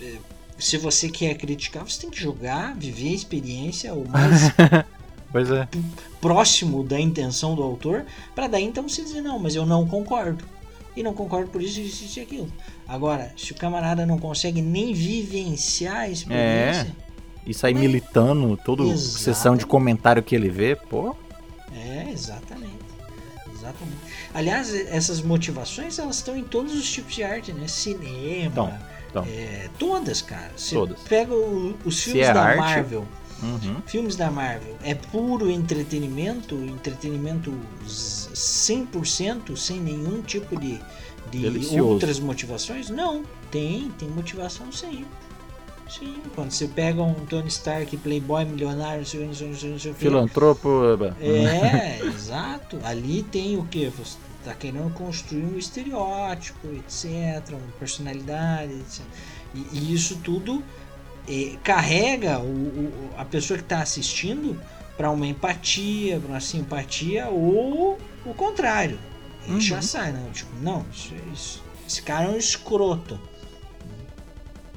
[0.00, 0.18] eh,
[0.56, 5.68] se você quer criticar, você tem que jogar, viver a experiência o mais é.
[6.20, 8.06] próximo da intenção do autor,
[8.36, 10.44] para daí então você dizer, não, mas eu não concordo.
[10.96, 12.52] E não concordo por isso, isso e aquilo.
[12.86, 16.96] Agora, se o camarada não consegue nem vivenciar a experiência.
[17.04, 17.07] É
[17.48, 21.16] e sair militando toda sessão de comentário que ele vê, pô.
[21.74, 22.76] É, exatamente.
[23.50, 23.96] Exatamente.
[24.34, 27.66] Aliás, essas motivações elas estão em todos os tipos de arte, né?
[27.66, 28.78] Cinema, então,
[29.10, 29.24] então.
[29.24, 30.52] É, todas, cara.
[30.54, 31.00] Você todas.
[31.00, 33.08] pega o, os filmes é da arte, Marvel.
[33.42, 33.80] Uhum.
[33.86, 40.80] Filmes da Marvel é puro entretenimento, entretenimento 100% sem nenhum tipo de,
[41.30, 42.90] de outras motivações?
[42.90, 45.06] Não, tem, tem motivação sim.
[45.88, 50.68] Sim, quando você pega um Tony Stark, playboy, milionário, não sei, não sei, Filantropo.
[51.20, 52.78] É, exato.
[52.84, 53.88] Ali tem o que?
[53.88, 57.50] Você tá querendo construir um estereótipo, etc.
[57.50, 59.00] Uma personalidade, etc.
[59.54, 60.62] E, e isso tudo
[61.26, 64.60] é, carrega o, o, a pessoa que está assistindo
[64.96, 68.98] para uma empatia, para uma simpatia ou o contrário.
[69.44, 69.60] Ele uhum.
[69.60, 73.18] já sai, não, tipo, não, isso, isso, esse cara é um escroto.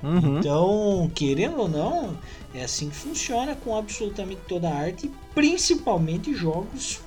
[0.03, 0.39] Uhum.
[0.39, 2.17] Então, querendo ou não,
[2.53, 6.99] é assim que funciona com absolutamente toda a arte, principalmente jogos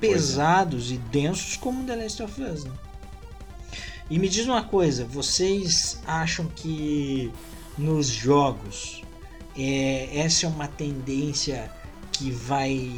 [0.00, 0.94] pesados é.
[0.94, 2.64] e densos como The Last of Us.
[2.64, 2.72] Né?
[4.10, 7.30] E me diz uma coisa, vocês acham que
[7.76, 9.02] nos jogos
[9.56, 11.70] é, essa é uma tendência
[12.12, 12.90] que vai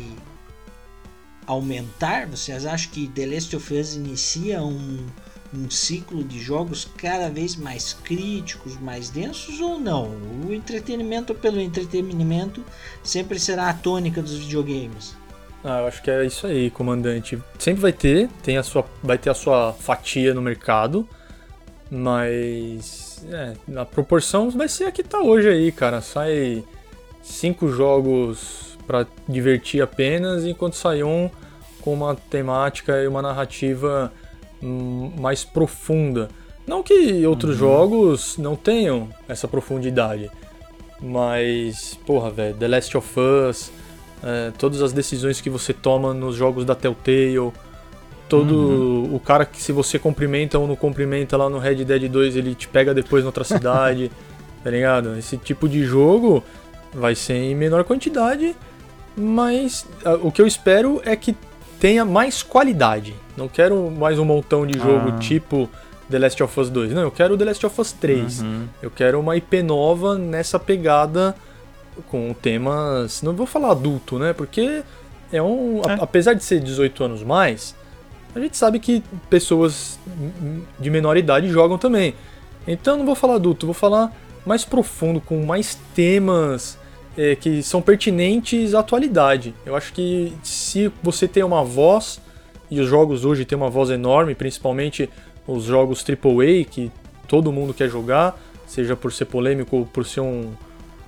[1.46, 2.26] aumentar?
[2.26, 5.04] Vocês acham que The Last of Us inicia um,
[5.52, 10.10] um ciclo de jogos cada vez mais críticos, mais densos ou não?
[10.46, 12.64] O entretenimento pelo entretenimento
[13.02, 15.16] sempre será a tônica dos videogames.
[15.62, 17.38] Ah, eu acho que é isso aí, comandante.
[17.58, 21.06] Sempre vai ter, tem a sua, vai ter a sua fatia no mercado,
[21.90, 26.00] mas é, a proporção vai ser a que tá hoje aí, cara.
[26.00, 26.64] Sai
[27.22, 31.30] cinco jogos para divertir apenas, enquanto sai um
[31.82, 34.12] com uma temática e uma narrativa
[34.60, 36.28] mais profunda.
[36.66, 37.68] Não que outros uhum.
[37.68, 40.30] jogos não tenham essa profundidade,
[41.02, 43.72] mas, porra, velho, The Last of Us,
[44.22, 47.52] é, todas as decisões que você toma nos jogos da Telltale,
[48.28, 49.14] todo uhum.
[49.14, 52.54] o cara que se você cumprimenta ou não cumprimenta lá no Red Dead 2, ele
[52.54, 54.10] te pega depois noutra cidade,
[54.62, 55.16] tá ligado?
[55.18, 56.44] Esse tipo de jogo
[56.92, 58.54] vai ser em menor quantidade,
[59.16, 59.86] mas
[60.22, 61.34] o que eu espero é que
[61.80, 63.14] tenha mais qualidade.
[63.40, 65.18] Não quero mais um montão de jogo ah.
[65.18, 65.66] tipo
[66.10, 66.92] The Last of Us 2.
[66.92, 68.42] Não, eu quero The Last of Us 3.
[68.42, 68.68] Uhum.
[68.82, 71.34] Eu quero uma IP nova nessa pegada
[72.08, 73.22] com temas.
[73.22, 74.34] Não vou falar adulto, né?
[74.34, 74.82] Porque
[75.32, 75.80] é um.
[75.88, 75.92] É.
[75.92, 77.74] A, apesar de ser 18 anos mais,
[78.34, 79.98] a gente sabe que pessoas
[80.78, 82.14] de menor idade jogam também.
[82.68, 84.14] Então não vou falar adulto, vou falar
[84.44, 86.78] mais profundo, com mais temas
[87.16, 89.54] é, que são pertinentes à atualidade.
[89.64, 92.20] Eu acho que se você tem uma voz,
[92.70, 95.08] e os jogos hoje têm uma voz enorme, principalmente
[95.46, 96.90] os jogos AAA, que
[97.26, 100.52] todo mundo quer jogar, seja por ser polêmico ou por ser um,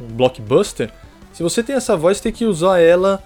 [0.00, 0.90] um blockbuster,
[1.32, 3.22] se você tem essa voz, tem que usar ela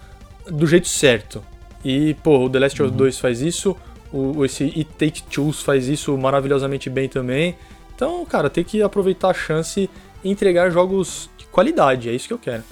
[0.46, 1.42] do jeito certo.
[1.84, 3.20] E, pô, o The Last of Us 2 uhum.
[3.20, 3.76] faz isso,
[4.12, 7.56] o, esse It Take Two faz isso maravilhosamente bem também.
[7.94, 9.90] Então, cara, tem que aproveitar a chance
[10.22, 12.62] e entregar jogos qualidade, é isso que eu quero.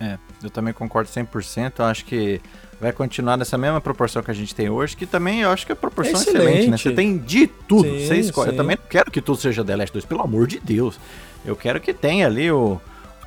[0.00, 2.40] É, eu também concordo 100%, eu acho que
[2.82, 5.70] vai continuar nessa mesma proporção que a gente tem hoje, que também eu acho que
[5.70, 6.76] a proporção é excelente, excelente né?
[6.76, 8.50] Você tem de tudo, sim, você escolhe.
[8.50, 8.54] Sim.
[8.54, 10.98] Eu também não quero que tudo seja The Last 2, pelo amor de Deus.
[11.46, 12.80] Eu quero que tenha ali o,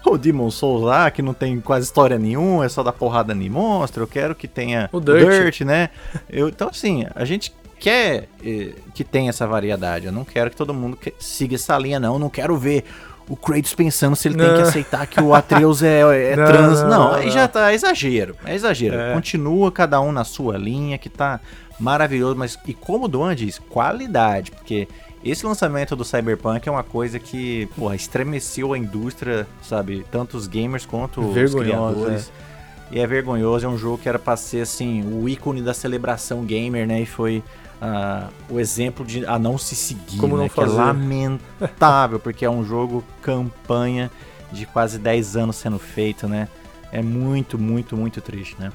[0.06, 3.50] o Demon Souls lá, que não tem quase história nenhuma, é só dar porrada em
[3.50, 4.04] monstro.
[4.04, 5.90] Eu quero que tenha o Dirt, Dirt né?
[6.30, 10.08] Eu, então, assim, a gente quer eh, que tenha essa variedade.
[10.08, 12.16] Eu não quero que todo mundo siga essa linha, não.
[12.16, 12.84] Eu não quero ver
[13.28, 14.46] o Kratos pensando se ele não.
[14.46, 16.02] tem que aceitar que o Atreus é,
[16.32, 16.84] é não, trans.
[16.84, 18.36] Não, aí já tá é exagero.
[18.46, 18.96] É exagero.
[18.96, 19.14] É.
[19.14, 21.40] Continua cada um na sua linha, que tá
[21.80, 22.36] maravilhoso.
[22.36, 24.52] Mas, e como o Duan diz, qualidade.
[24.52, 24.88] Porque
[25.24, 30.06] esse lançamento do Cyberpunk é uma coisa que, porra, estremeceu a indústria, sabe?
[30.12, 32.32] Tanto os gamers quanto os criadores.
[32.42, 32.46] É.
[32.92, 36.46] E é vergonhoso, é um jogo que era pra ser assim, o ícone da celebração
[36.46, 37.02] gamer, né?
[37.02, 37.44] E foi
[37.82, 40.44] uh, o exemplo de a não se seguir, Como né?
[40.44, 40.78] não que é fazer.
[40.78, 44.12] lamentável, porque é um jogo campanha
[44.52, 46.48] de quase 10 anos sendo feito, né?
[46.92, 48.72] É muito, muito, muito triste, né?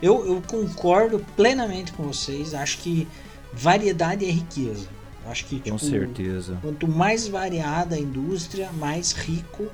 [0.00, 2.54] Eu, eu concordo plenamente com vocês.
[2.54, 3.08] Acho que
[3.52, 4.86] variedade é riqueza.
[5.26, 6.58] Acho que Com tipo, certeza.
[6.60, 9.66] quanto mais variada a indústria, mais rico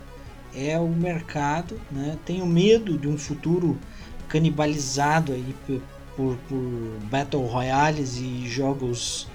[0.54, 1.80] é o mercado.
[1.90, 2.16] Né?
[2.24, 3.76] Tenho medo de um futuro
[4.28, 5.54] canibalizado aí
[6.20, 9.26] por, por, Battle Royales e jogos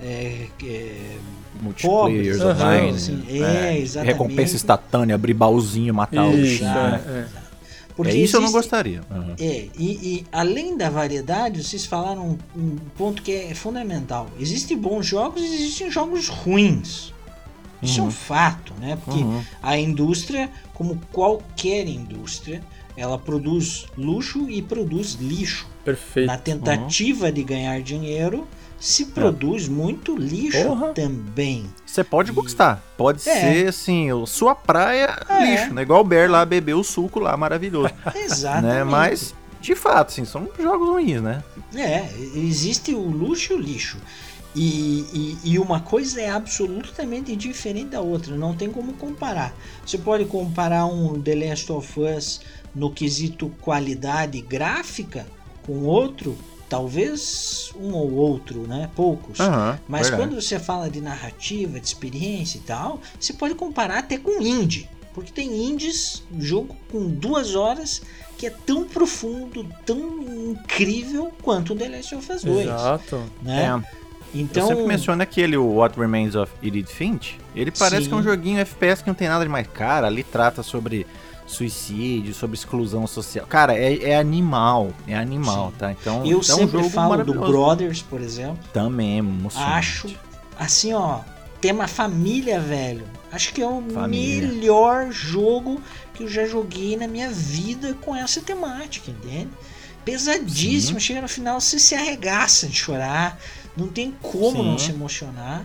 [0.00, 1.16] é, é,
[1.60, 2.88] Multiplayer pobres, online.
[2.90, 3.12] assim.
[3.16, 3.74] né?
[3.74, 4.12] É, exatamente.
[4.12, 6.70] Recompensa instantânea, abrir baúzinho, matar o Isso, bichinho.
[6.70, 6.90] já.
[6.92, 7.02] né?
[7.06, 7.50] é, é.
[7.96, 9.00] Porque É isso eu não existe- gostaria.
[9.10, 9.34] Uhum.
[9.38, 14.30] É, e, e além da variedade, vocês falaram um, um ponto que é fundamental.
[14.38, 17.12] Existem bons jogos e existem jogos ruins.
[17.82, 18.10] Isso é um Uhum.
[18.10, 18.96] fato, né?
[19.04, 19.42] Porque Uhum.
[19.62, 22.62] a indústria, como qualquer indústria,
[22.96, 25.66] ela produz luxo e produz lixo.
[25.84, 26.26] Perfeito.
[26.26, 28.46] Na tentativa de ganhar dinheiro,
[28.78, 30.88] se produz muito lixo Porra.
[30.94, 31.66] também.
[31.86, 32.82] Você pode gostar.
[32.96, 33.40] Pode É.
[33.40, 35.44] ser, assim, o- sua praia, É.
[35.44, 35.82] lixo, né?
[35.82, 37.92] Igual o Bear lá beber o suco lá, maravilhoso.
[38.14, 38.72] Exatamente.
[38.74, 38.84] né?
[38.84, 41.42] Mas, de fato, assim, são jogos ruins, né?
[41.74, 43.98] É, existe o luxo e o lixo.
[44.54, 49.54] E, e, e uma coisa é absolutamente diferente da outra, não tem como comparar.
[49.86, 52.40] Você pode comparar um The Last of Us
[52.74, 55.26] no quesito qualidade gráfica
[55.64, 56.36] com outro,
[56.68, 58.90] talvez um ou outro, né?
[58.96, 59.38] Poucos.
[59.88, 60.30] Mas verdade.
[60.30, 64.88] quando você fala de narrativa, de experiência e tal, você pode comparar até com indie.
[65.12, 68.00] Porque tem indies, jogo com duas horas,
[68.38, 72.66] que é tão profundo, tão incrível quanto o The Last of Us 2.
[72.66, 73.22] Exato.
[73.42, 73.64] Né?
[73.64, 73.99] É,
[74.34, 77.38] Então, eu sempre menciono aquele o What Remains of Edith Finch.
[77.54, 78.08] Ele parece Sim.
[78.08, 80.06] que é um joguinho FPS que não tem nada de mais cara.
[80.06, 81.06] Ali trata sobre
[81.46, 83.44] suicídio, sobre exclusão social.
[83.46, 84.92] Cara, é, é animal.
[85.06, 85.76] É animal, Sim.
[85.78, 85.92] tá?
[85.92, 87.34] Então, eu é um sempre jogo falo do.
[87.34, 88.58] Brothers, por exemplo.
[88.72, 89.72] Também, emocionante.
[89.72, 90.08] Acho,
[90.58, 91.20] assim, ó,
[91.60, 93.04] tema família, velho.
[93.32, 94.48] Acho que é o Família.
[94.48, 95.80] melhor jogo
[96.14, 99.50] que eu já joguei na minha vida com essa temática, entende?
[100.04, 103.38] Pesadíssimo, chega no final, você se arregaça de chorar,
[103.80, 104.64] não tem como Sim.
[104.70, 105.64] não se emocionar.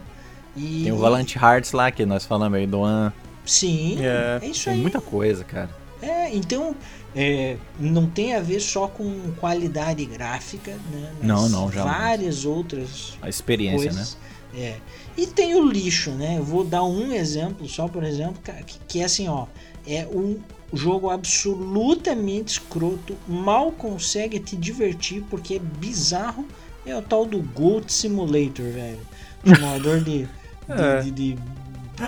[0.56, 3.12] E, Tem o Valiant Hearts lá, que nós falamos aí do An.
[3.46, 4.82] Sim, É, é isso Tem aí.
[4.82, 5.70] muita coisa, cara.
[6.02, 6.76] É, então
[7.16, 11.12] é, não tem a ver só com qualidade gráfica, né?
[11.20, 11.98] mas Não, não, jamais.
[11.98, 13.96] Várias outras A experiência, né?
[13.96, 14.18] coisas.
[14.56, 14.78] É.
[15.18, 16.38] E tem o lixo, né?
[16.38, 18.36] Eu vou dar um exemplo só, por exemplo,
[18.66, 19.48] que, que é assim, ó,
[19.86, 20.38] é um
[20.74, 26.46] jogo absolutamente escroto, mal consegue te divertir porque é bizarro.
[26.86, 29.00] É o tal do Goat Simulator, velho.
[29.44, 30.28] Simulador de, de,
[30.70, 31.02] É.
[31.02, 31.38] de, de,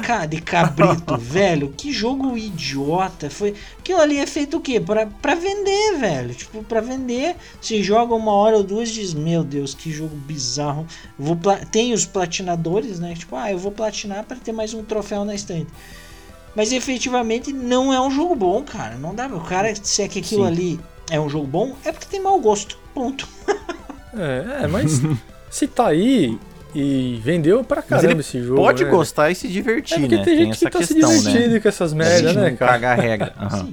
[0.04, 1.74] ca- de cabrito, velho.
[1.76, 3.30] Que jogo idiota.
[3.30, 4.80] Foi aquilo ali é feito o quê?
[4.80, 6.34] Pra, pra vender, velho.
[6.36, 7.36] Tipo, pra vender.
[7.62, 10.86] Se joga uma hora ou duas, diz: Meu Deus, que jogo bizarro.
[11.18, 13.14] Vou pla- Tem os platinadores, né?
[13.16, 15.68] Tipo, ah, eu vou platinar pra ter mais um troféu na estante.
[16.56, 18.96] Mas efetivamente não é um jogo bom, cara.
[18.96, 19.28] Não dá.
[19.28, 20.48] O cara disser que aquilo Sim.
[20.52, 22.78] ali é um jogo bom, é porque tem mau gosto.
[22.94, 23.28] Ponto.
[24.18, 25.02] É, é, mas
[25.50, 26.38] se tá aí
[26.76, 28.62] e vendeu pra caramba ele esse jogo.
[28.62, 28.90] Pode né?
[28.90, 30.24] gostar e se divertir, É porque né?
[30.24, 31.60] tem gente essa que tá se questão, divertindo né?
[31.60, 32.72] com essas Da merdas, gente né, cara?
[32.72, 33.34] cagar a regra.
[33.40, 33.70] Aham.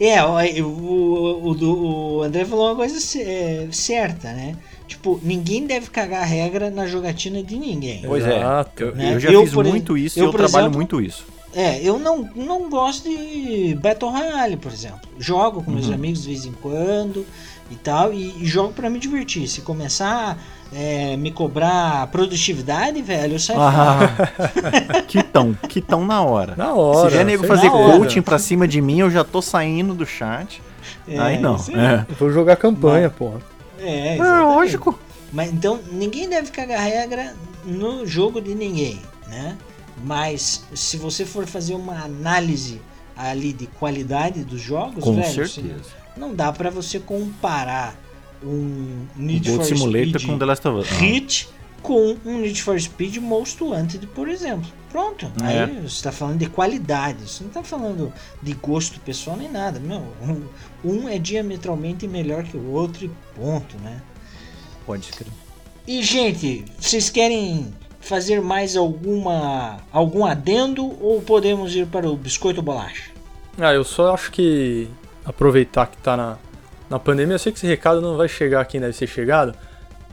[0.00, 4.56] É, o, o, o, André falou uma coisa ce- é, certa, né?
[4.88, 8.02] Tipo, ninguém deve cagar a regra na jogatina de ninguém.
[8.04, 8.42] Pois é.
[8.78, 9.14] Eu, Né?
[9.14, 11.24] eu já Eu, fiz por muito isso eu, e eu trabalho exemplo, muito isso.
[11.54, 15.08] É, eu não, não gosto de Battle Royale, por exemplo.
[15.18, 15.94] Jogo com meus Uhum.
[15.94, 17.24] amigos de vez em quando
[17.74, 19.46] e tal, e, e jogo pra me divertir.
[19.48, 20.38] Se começar
[20.72, 24.34] é, me cobrar produtividade, velho, eu saio fora.
[24.88, 26.54] Ah, quitão, quitão na hora.
[26.56, 27.08] Na hora.
[27.10, 30.60] Se vier nego fazer coaching pra cima de mim, eu já tô saindo do chat.
[31.06, 31.56] É, Aí não.
[31.56, 33.40] É, Vou jogar campanha, porra.
[33.78, 34.44] É, É, exatamente.
[34.46, 34.98] lógico.
[35.32, 39.56] Mas então ninguém deve cagar regra no jogo de ninguém, né?
[40.04, 42.80] Mas se você for fazer uma análise
[43.16, 46.03] ali de qualidade dos jogos, Com velho, certeza.
[46.16, 47.96] Não dá pra você comparar
[48.42, 50.88] um O Need Gold for Simulator Speed com The Last of Us.
[50.98, 51.48] Hit
[51.82, 54.70] com um Need for Speed Most Wanted, por exemplo.
[54.90, 55.30] Pronto.
[55.42, 55.64] É.
[55.64, 57.28] Aí você está falando de qualidade.
[57.28, 58.12] Você não está falando
[58.42, 59.78] de gosto pessoal nem nada.
[59.78, 60.46] Não, um,
[60.84, 64.00] um é diametralmente melhor que o outro e ponto, né?
[64.86, 65.32] Pode escrever.
[65.86, 72.62] E, gente, vocês querem fazer mais alguma algum adendo ou podemos ir para o biscoito
[72.62, 73.10] bolacha?
[73.58, 74.88] Ah, eu só acho que
[75.24, 76.36] aproveitar que tá na,
[76.88, 79.54] na pandemia, eu sei que esse recado não vai chegar quem deve ser chegado,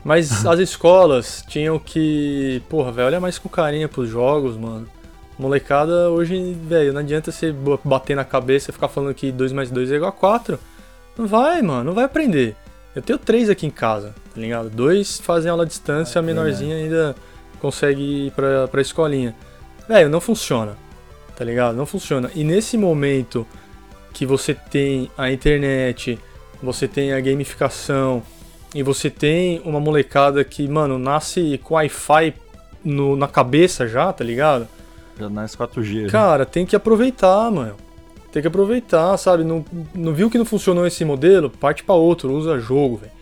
[0.04, 4.88] mas as escolas tinham que, porra, velho, olha mais com carinho pros jogos, mano.
[5.38, 7.54] Molecada, hoje, velho, não adianta você
[7.84, 10.58] bater na cabeça e ficar falando que 2 mais 2 é igual a 4.
[11.16, 12.54] Não vai, mano, não vai aprender.
[12.94, 14.68] Eu tenho três aqui em casa, tá ligado?
[14.68, 17.16] Dois fazem aula à distância, ah, a menorzinha ainda
[17.58, 19.34] consegue ir pra, pra escolinha.
[19.88, 20.76] Velho, não funciona,
[21.34, 21.74] tá ligado?
[21.74, 22.30] Não funciona.
[22.34, 23.46] E nesse momento
[24.12, 26.18] que você tem a internet,
[26.62, 28.22] você tem a gamificação
[28.74, 32.34] e você tem uma molecada que, mano, nasce com Wi-Fi
[32.84, 34.68] na cabeça já, tá ligado?
[35.18, 36.04] Já nasce 4G.
[36.04, 36.08] Né?
[36.10, 37.76] Cara, tem que aproveitar, mano.
[38.30, 39.44] Tem que aproveitar, sabe?
[39.44, 41.50] Não, não viu que não funcionou esse modelo?
[41.50, 43.12] Parte para outro, usa jogo, velho.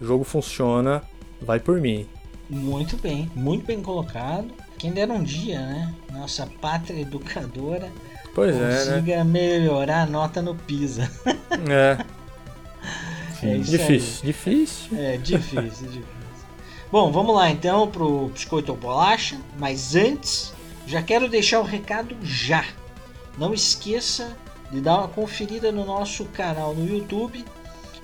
[0.00, 1.02] O jogo funciona,
[1.40, 2.06] vai por mim.
[2.48, 4.48] Muito bem, muito bem colocado.
[4.78, 5.94] Quem dera um dia, né?
[6.12, 7.90] Nossa pátria educadora
[8.34, 9.24] pois consiga é, né?
[9.24, 11.10] melhorar a nota no PISA.
[11.70, 11.98] É.
[13.46, 14.26] é difícil, aí.
[14.26, 14.98] difícil.
[14.98, 16.22] É, difícil, difícil.
[16.90, 20.52] Bom, vamos lá então pro Biscoito ou Bolacha, mas antes,
[20.86, 22.64] já quero deixar o recado já.
[23.38, 24.36] Não esqueça
[24.70, 27.44] de dar uma conferida no nosso canal no YouTube,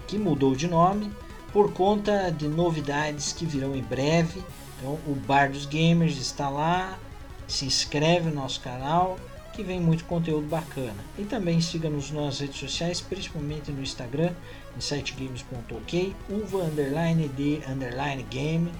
[0.07, 1.12] que mudou de nome,
[1.53, 4.43] por conta de novidades que virão em breve.
[4.79, 6.99] Então, o Bar dos Gamers está lá.
[7.47, 9.18] Se inscreve no nosso canal,
[9.59, 11.04] que vem muito conteúdo bacana.
[11.18, 14.30] E também siga-nos nas redes sociais, principalmente no Instagram,
[14.76, 18.70] em sitegames.ok, uva underline de underline game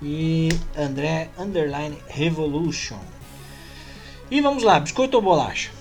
[0.00, 3.00] e André underline revolution.
[4.30, 5.72] E vamos lá, biscoito ou bolacha?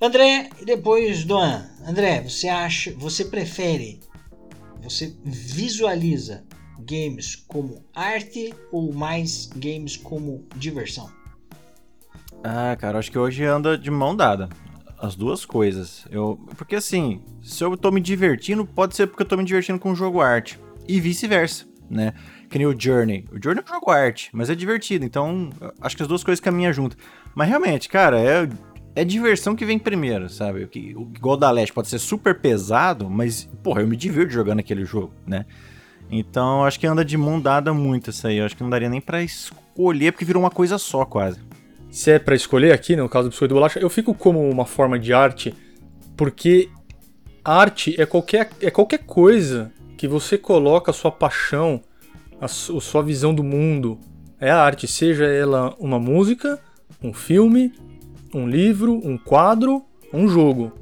[0.00, 1.64] André, e depois Doan.
[1.86, 4.00] André, você acha, você prefere,
[4.82, 6.42] você visualiza
[6.86, 11.10] games como arte ou mais games como diversão?
[12.44, 14.48] Ah, cara, acho que hoje anda de mão dada.
[14.98, 16.06] As duas coisas.
[16.10, 19.78] Eu, porque assim, se eu tô me divertindo, pode ser porque eu tô me divertindo
[19.78, 20.58] com o jogo arte.
[20.86, 22.12] E vice-versa, né?
[22.48, 23.24] Que nem o Journey.
[23.32, 25.04] O Journey é um jogo arte, mas é divertido.
[25.04, 26.96] Então, acho que as duas coisas caminham junto.
[27.34, 28.48] Mas realmente, cara, é
[28.94, 30.64] é diversão que vem primeiro, sabe?
[30.64, 34.84] O igual da Leste pode ser super pesado, mas, porra, eu me divirto jogando aquele
[34.84, 35.46] jogo, né?
[36.14, 38.36] Então, acho que anda de mão dada muito isso aí.
[38.36, 41.40] Eu acho que não daria nem para escolher, porque virou uma coisa só, quase.
[41.90, 44.66] Se é para escolher aqui, no caso do biscoito de bolacha, eu fico como uma
[44.66, 45.54] forma de arte,
[46.14, 46.68] porque
[47.42, 51.80] arte é qualquer, é qualquer coisa que você coloca a sua paixão,
[52.38, 53.98] a, sua visão do mundo.
[54.38, 56.60] É a arte, seja ela uma música,
[57.02, 57.72] um filme,
[58.34, 59.82] um livro, um quadro,
[60.12, 60.72] um jogo.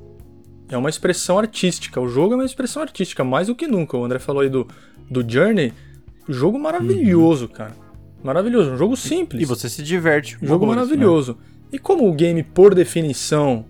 [0.68, 2.00] É uma expressão artística.
[2.00, 3.96] O jogo é uma expressão artística, mais do que nunca.
[3.96, 4.66] O André falou aí do,
[5.10, 5.72] do Journey.
[6.28, 7.52] Jogo maravilhoso, uhum.
[7.52, 7.76] cara.
[8.22, 8.72] Maravilhoso.
[8.72, 9.42] Um jogo simples.
[9.42, 10.38] E você se diverte.
[10.40, 11.32] Um jogo maravilhoso.
[11.32, 11.38] Né?
[11.72, 13.64] E como o game, por definição,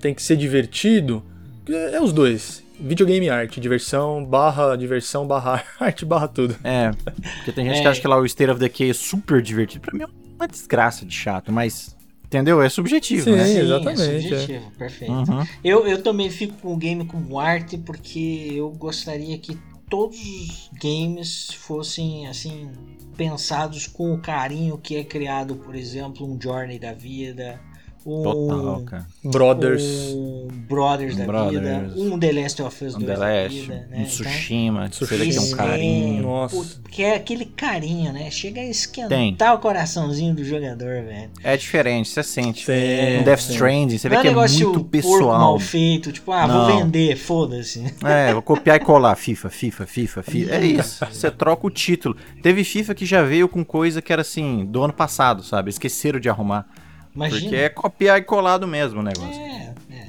[0.00, 1.22] tem que ser divertido,
[1.68, 2.62] é, é os dois.
[2.80, 6.56] Videogame arte, diversão, barra diversão, barra arte, barra tudo.
[6.64, 6.90] É,
[7.36, 7.82] porque tem gente é.
[7.82, 9.82] que acha que lá o State of Decay é super divertido.
[9.82, 11.94] Pra mim é uma desgraça de chato, mas
[12.30, 12.62] Entendeu?
[12.62, 13.44] É subjetivo, Sim, né?
[13.44, 14.02] Sim, exatamente.
[14.02, 14.78] É subjetivo, é.
[14.78, 15.12] perfeito.
[15.12, 15.46] Uhum.
[15.64, 19.58] Eu, eu também fico com o game com arte porque eu gostaria que
[19.90, 22.72] todos os games fossem assim
[23.16, 27.60] pensados com o carinho que é criado, por exemplo, um Journey da vida,
[28.06, 29.06] um Total, cara.
[29.22, 29.84] Brothers.
[29.84, 31.60] Um Brothers da Brothers.
[31.60, 31.92] vida.
[31.96, 33.86] Um The Last of Us um 2 The Last, vida, né?
[33.90, 36.22] Um então, Tsushima, que tem um carinho.
[36.22, 36.80] Nossa.
[36.90, 38.30] Que é aquele carinho, né?
[38.30, 39.36] Chega a esquentar tem.
[39.54, 41.30] o coraçãozinho do jogador, velho.
[41.42, 42.64] É diferente, você sente.
[42.64, 45.38] Sim, um Death Stranding, você vê é que é muito pessoal.
[45.38, 46.66] mal feito, tipo, ah, Não.
[46.66, 47.94] vou vender, foda-se.
[48.04, 49.14] É, vou copiar e colar.
[49.16, 50.54] FIFA, FIFA, FIFA, FIFA.
[50.54, 51.04] É isso.
[51.06, 52.16] Você troca o título.
[52.42, 55.70] Teve FIFA que já veio com coisa que era assim, do ano passado, sabe?
[55.70, 56.66] Esqueceram de arrumar.
[57.14, 57.40] Imagina.
[57.40, 59.40] Porque é copiar e colado mesmo o negócio.
[59.40, 60.06] É, é.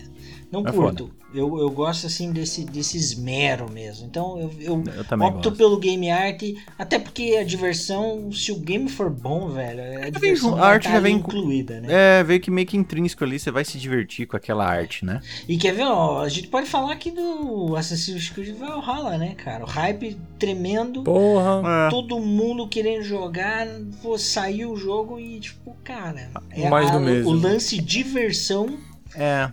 [0.52, 1.08] Não é curto.
[1.08, 1.20] Foda.
[1.34, 4.06] Eu, eu gosto assim desse, desse esmero mesmo.
[4.06, 5.52] Então eu, eu, eu opto gosto.
[5.54, 6.42] pelo game art,
[6.78, 10.94] até porque a diversão, se o game for bom, velho, a diversão a arte tá
[10.94, 11.88] já vem incluída, né?
[12.20, 15.22] É, veio que meio que intrínseco ali, você vai se divertir com aquela arte, né?
[15.48, 19.64] E quer ver, ó, a gente pode falar aqui do Assassin's Creed Valhalla, né, cara?
[19.64, 21.04] O hype tremendo.
[21.04, 21.88] Porra.
[21.88, 21.90] É.
[21.90, 23.68] Todo mundo querendo jogar,
[24.02, 27.30] pô, saiu o jogo e tipo, cara, é Mais a, do mesmo.
[27.30, 28.78] o lance diversão
[29.16, 29.52] é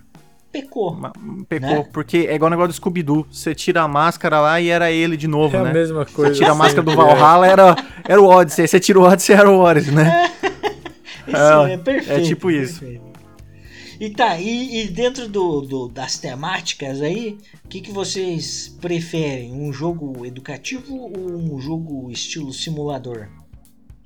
[0.63, 0.99] pecou.
[1.49, 1.89] Pecou, né?
[1.93, 3.27] porque é igual o negócio do Scooby-Doo.
[3.31, 5.71] Você tira a máscara lá e era ele de novo, é né?
[5.71, 6.35] a mesma coisa.
[6.35, 8.67] Você tira a máscara do Valhalla, era, era o Odyssey.
[8.67, 10.33] Você tira o Odyssey, era o Odyssey, né?
[11.31, 12.21] É, é, é perfeito.
[12.23, 12.81] É tipo isso.
[12.81, 13.09] Perfeito.
[14.01, 19.53] E tá, e, e dentro do, do, das temáticas aí, o que, que vocês preferem?
[19.53, 23.29] Um jogo educativo ou um jogo estilo simulador?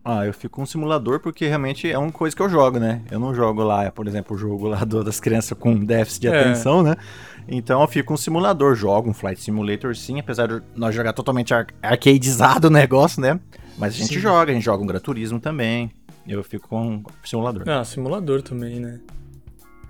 [0.05, 3.03] Ah, eu fico com um simulador porque realmente é uma coisa que eu jogo, né?
[3.09, 6.29] Eu não jogo lá, por exemplo, o jogo lá do, das crianças com déficit de
[6.29, 6.41] é.
[6.41, 6.97] atenção, né?
[7.47, 11.13] Então eu fico com um simulador, jogo um Flight Simulator sim, apesar de nós jogar
[11.13, 13.39] totalmente ar arcadeizado o negócio, né?
[13.79, 14.21] Mas a gente sim.
[14.21, 15.91] joga, a gente joga um Gran Turismo também.
[16.27, 17.69] Eu fico com simulador.
[17.69, 19.01] Ah, simulador também, né?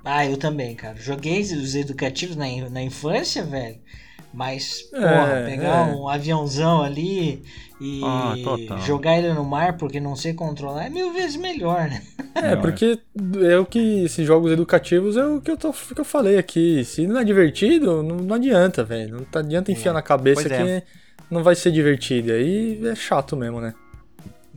[0.04, 0.96] Ah, eu também, cara.
[0.96, 3.78] Joguei os educativos na, na infância, velho.
[4.32, 5.94] Mas, porra, é, pegar é.
[5.94, 7.42] um aviãozão ali
[7.78, 8.34] e ah,
[8.86, 12.02] jogar ele no mar porque não sei controlar é mil vezes melhor, né?
[12.34, 12.98] É, porque
[13.42, 16.82] é o que esses jogos educativos é o que eu, tô, que eu falei aqui.
[16.84, 19.18] Se não é divertido, não, não adianta, velho.
[19.18, 19.94] Não adianta enfiar é.
[19.94, 20.82] na cabeça que é.
[21.30, 22.32] não vai ser divertido.
[22.32, 23.74] Aí é chato mesmo, né?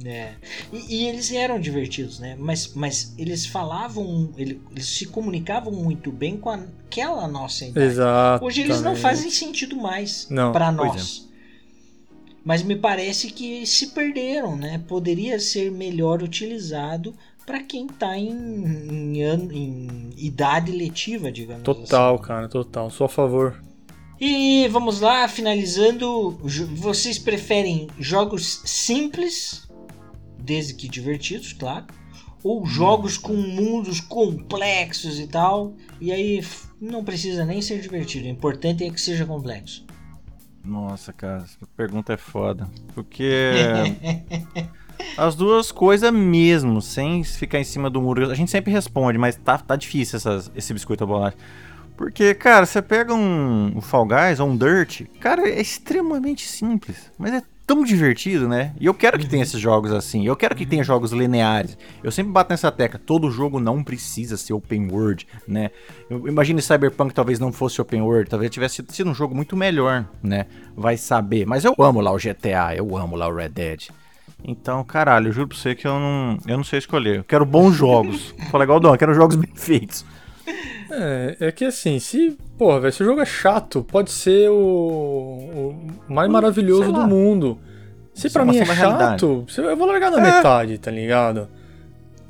[0.03, 0.33] É.
[0.73, 2.35] E, e, eles eram divertidos, né?
[2.37, 7.87] Mas, mas eles falavam, eles, se comunicavam muito bem com aquela nossa idade.
[7.87, 8.45] Exato.
[8.45, 11.27] Hoje eles não fazem sentido mais para nós.
[11.31, 11.35] É.
[12.43, 14.83] Mas me parece que se perderam, né?
[14.87, 17.15] Poderia ser melhor utilizado
[17.45, 22.23] para quem tá em, em, em, idade letiva, digamos total, assim.
[22.23, 22.89] cara, total.
[22.89, 23.63] Sou a favor.
[24.19, 26.37] E vamos lá, finalizando.
[26.75, 29.65] Vocês preferem jogos simples
[30.45, 31.85] desde que divertidos, claro,
[32.43, 36.45] ou jogos com mundos complexos e tal, e aí
[36.79, 39.83] não precisa nem ser divertido, o importante é que seja complexo.
[40.63, 43.51] Nossa, cara, essa pergunta é foda, porque
[45.17, 49.35] as duas coisas mesmo, sem ficar em cima do muro, a gente sempre responde, mas
[49.35, 51.37] tá, tá difícil essas, esse biscoito a bolacha.
[51.97, 57.11] Porque, cara, você pega um, um Fall Guys ou um Dirt, cara, é extremamente simples,
[57.17, 58.73] mas é tão divertido, né?
[58.79, 60.25] E eu quero que tenha esses jogos assim.
[60.25, 61.77] Eu quero que tenha jogos lineares.
[62.03, 62.99] Eu sempre bato nessa tecla.
[63.03, 65.71] Todo jogo não precisa ser open world, né?
[66.09, 70.05] Eu imagine Cyberpunk talvez não fosse open world, talvez tivesse sido um jogo muito melhor,
[70.21, 70.45] né?
[70.75, 71.45] Vai saber.
[71.45, 73.87] Mas eu amo lá o GTA, eu amo lá o Red Dead.
[74.43, 77.17] Então, caralho, eu juro pra você que eu não, eu não sei escolher.
[77.17, 78.35] Eu quero bons jogos.
[78.51, 80.05] Fala igual o Dom, eu quero jogos bem feitos.
[80.89, 84.55] É, é que assim, se, porra, velho, se o jogo é chato, pode ser o,
[84.55, 87.57] o mais maravilhoso do mundo.
[88.13, 90.35] Se para mim é chato, eu vou largar na é.
[90.35, 91.49] metade, tá ligado?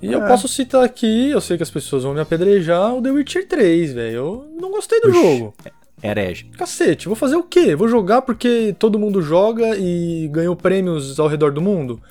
[0.01, 0.15] E é.
[0.15, 3.47] eu posso citar aqui, eu sei que as pessoas vão me apedrejar, o The Witcher
[3.47, 4.15] 3, velho.
[4.15, 5.53] Eu não gostei do Ux, jogo.
[6.01, 6.45] Herege.
[6.57, 7.75] Cacete, vou fazer o quê?
[7.75, 12.01] Vou jogar porque todo mundo joga e ganhou prêmios ao redor do mundo?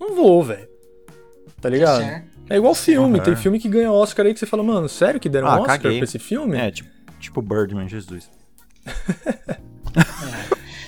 [0.00, 0.68] Não vou, velho.
[1.60, 2.02] Tá ligado?
[2.02, 2.33] Certo.
[2.48, 3.24] É igual filme, uhum.
[3.24, 5.80] tem filme que ganha Oscar aí que você fala, mano, sério que deram ah, Oscar
[5.80, 5.98] caguei.
[5.98, 6.56] pra esse filme?
[6.56, 8.30] É, tipo, tipo Birdman, Jesus.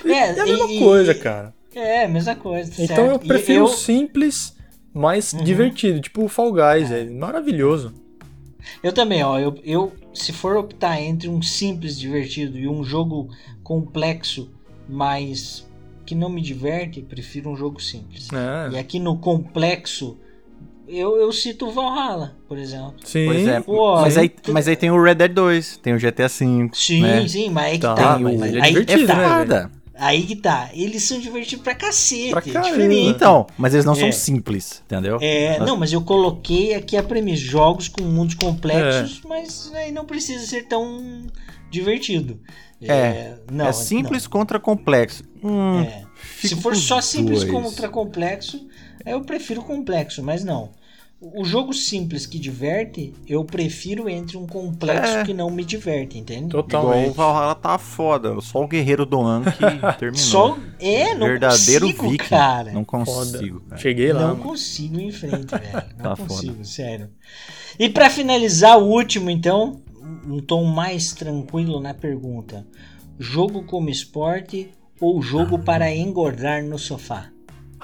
[0.05, 1.53] é, é, a mesma e, coisa, cara.
[1.73, 2.71] É, mesma coisa.
[2.81, 3.11] Então certo.
[3.11, 3.67] eu prefiro eu...
[3.67, 4.55] simples,
[4.93, 5.43] mais uhum.
[5.43, 7.01] divertido, tipo o Fall Guys, é.
[7.01, 7.93] é maravilhoso.
[8.83, 13.29] Eu também, ó, eu, eu se for optar entre um simples divertido e um jogo
[13.63, 14.51] complexo,
[14.87, 15.67] mas
[16.05, 18.29] que não me diverte, prefiro um jogo simples.
[18.31, 18.75] É.
[18.75, 20.17] E aqui no complexo
[20.87, 22.95] eu, eu cito o Valhalla, por exemplo.
[23.03, 23.25] Sim.
[23.25, 23.59] Pois é.
[23.59, 26.69] Pô, mas, aí, mas aí tem o Red Dead 2, tem o GTA V.
[26.73, 27.27] Sim, né?
[27.27, 27.95] sim, mas aí que tá.
[27.95, 29.69] tá mas aí, é divertido, é né?
[29.99, 30.69] Aí que tá.
[30.73, 32.29] Eles são divertidos pra cacete.
[32.29, 33.09] Pra é diferente.
[33.09, 33.95] Então, mas eles não é.
[33.95, 35.17] são simples, entendeu?
[35.21, 39.27] É, não, mas eu coloquei aqui a premissa: jogos com mundos complexos, é.
[39.27, 41.25] mas aí não precisa ser tão
[41.69, 42.39] divertido.
[42.79, 44.29] É, é não, é simples não.
[44.29, 45.23] contra complexo.
[45.43, 46.03] Hum, é.
[46.41, 47.51] Se for só simples dois.
[47.51, 48.67] contra complexo,
[49.05, 50.71] eu prefiro complexo, mas não.
[51.19, 55.23] O jogo simples que diverte, eu prefiro entre um complexo é.
[55.23, 56.49] que não me diverte, entende?
[56.49, 57.09] Totalmente.
[57.09, 58.39] Igual o Valhalla tá foda.
[58.39, 59.57] Só o guerreiro do ano que
[59.97, 60.23] terminou.
[60.23, 62.29] Só é, não Verdadeiro consigo, viking.
[62.29, 62.71] cara.
[62.71, 63.81] Não consigo, cara.
[63.81, 64.19] Cheguei lá.
[64.19, 64.43] Não mano.
[64.43, 65.87] consigo em frente, velho.
[65.97, 66.63] Não tá consigo, foda.
[66.63, 67.09] sério.
[67.79, 69.81] E para finalizar o último, então,
[70.23, 72.63] um tom mais tranquilo na pergunta.
[73.17, 74.69] Jogo como esporte
[75.01, 77.31] ou jogo para engordar no sofá?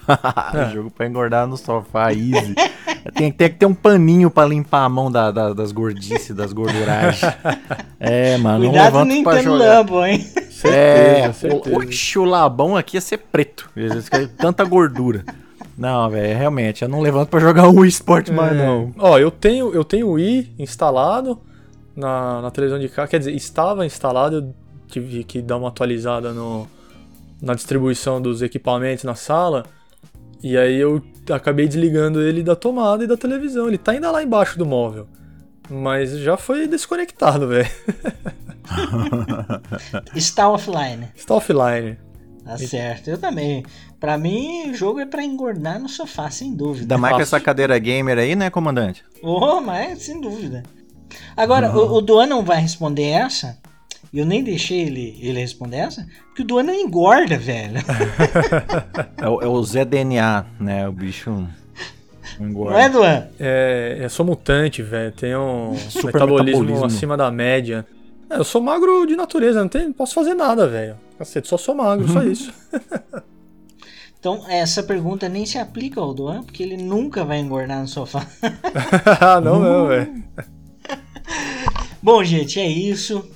[0.54, 0.74] é.
[0.74, 2.56] Jogo pra engordar no sofá, easy.
[3.16, 6.54] tem, tem que ter um paninho pra limpar a mão da, da, das gordices, das
[6.54, 7.22] gorduragens.
[8.06, 8.66] É, mano.
[8.66, 9.78] Cuidado não Nintendo pra jogar.
[9.78, 10.28] Lambo, hein?
[10.66, 12.20] É, certeza.
[12.20, 13.70] o, o labão aqui ia ser preto.
[14.38, 15.24] Tanta gordura.
[15.78, 18.34] Não, velho, realmente, eu não levanto para jogar um esporte é.
[18.34, 18.94] mais, não.
[18.98, 21.40] Ó, eu tenho, eu tenho o Wii instalado
[21.96, 23.08] na, na televisão de casa.
[23.08, 24.56] Quer dizer, estava instalado, eu
[24.88, 26.68] tive que dar uma atualizada no,
[27.42, 29.66] na distribuição dos equipamentos na sala.
[30.44, 33.68] E aí eu acabei desligando ele da tomada e da televisão.
[33.70, 35.08] Ele tá ainda lá embaixo do móvel.
[35.70, 37.70] Mas já foi desconectado, velho.
[40.14, 41.08] Está offline.
[41.16, 41.98] Está offline.
[42.44, 43.64] Tá certo, eu também.
[44.02, 46.84] Pra mim, o jogo é pra engordar no sofá, sem dúvida.
[46.84, 49.06] Ainda mais com essa cadeira gamer aí, né, comandante?
[49.22, 50.62] Oh, mas sem dúvida.
[51.38, 51.78] Agora, uhum.
[51.78, 53.58] o, o Duan não vai responder essa,
[54.20, 57.80] eu nem deixei ele, ele responder essa, porque o Duan não engorda, velho.
[59.18, 60.88] é, o, é o ZDNA, né?
[60.88, 61.48] O bicho.
[62.40, 62.74] Engorda.
[62.74, 63.28] Não é, Duan?
[63.40, 65.12] É, eu sou mutante, velho.
[65.12, 67.86] Tenho um metabolismo, metabolismo, acima da média.
[68.30, 70.96] É, eu sou magro de natureza, não, tem, não posso fazer nada, velho.
[71.18, 72.54] Cacete, só sou magro, só isso.
[74.24, 78.26] Então, essa pergunta nem se aplica ao Duan, porque ele nunca vai engordar no sofá.
[79.44, 80.24] não, não, velho.
[82.02, 83.30] Bom, gente, é isso.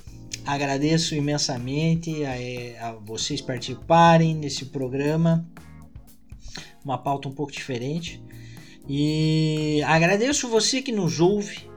[0.48, 5.46] Agradeço imensamente a, a, vocês participarem desse programa.
[6.82, 8.18] Uma pauta um pouco diferente.
[8.88, 11.68] E agradeço você que nos ouve,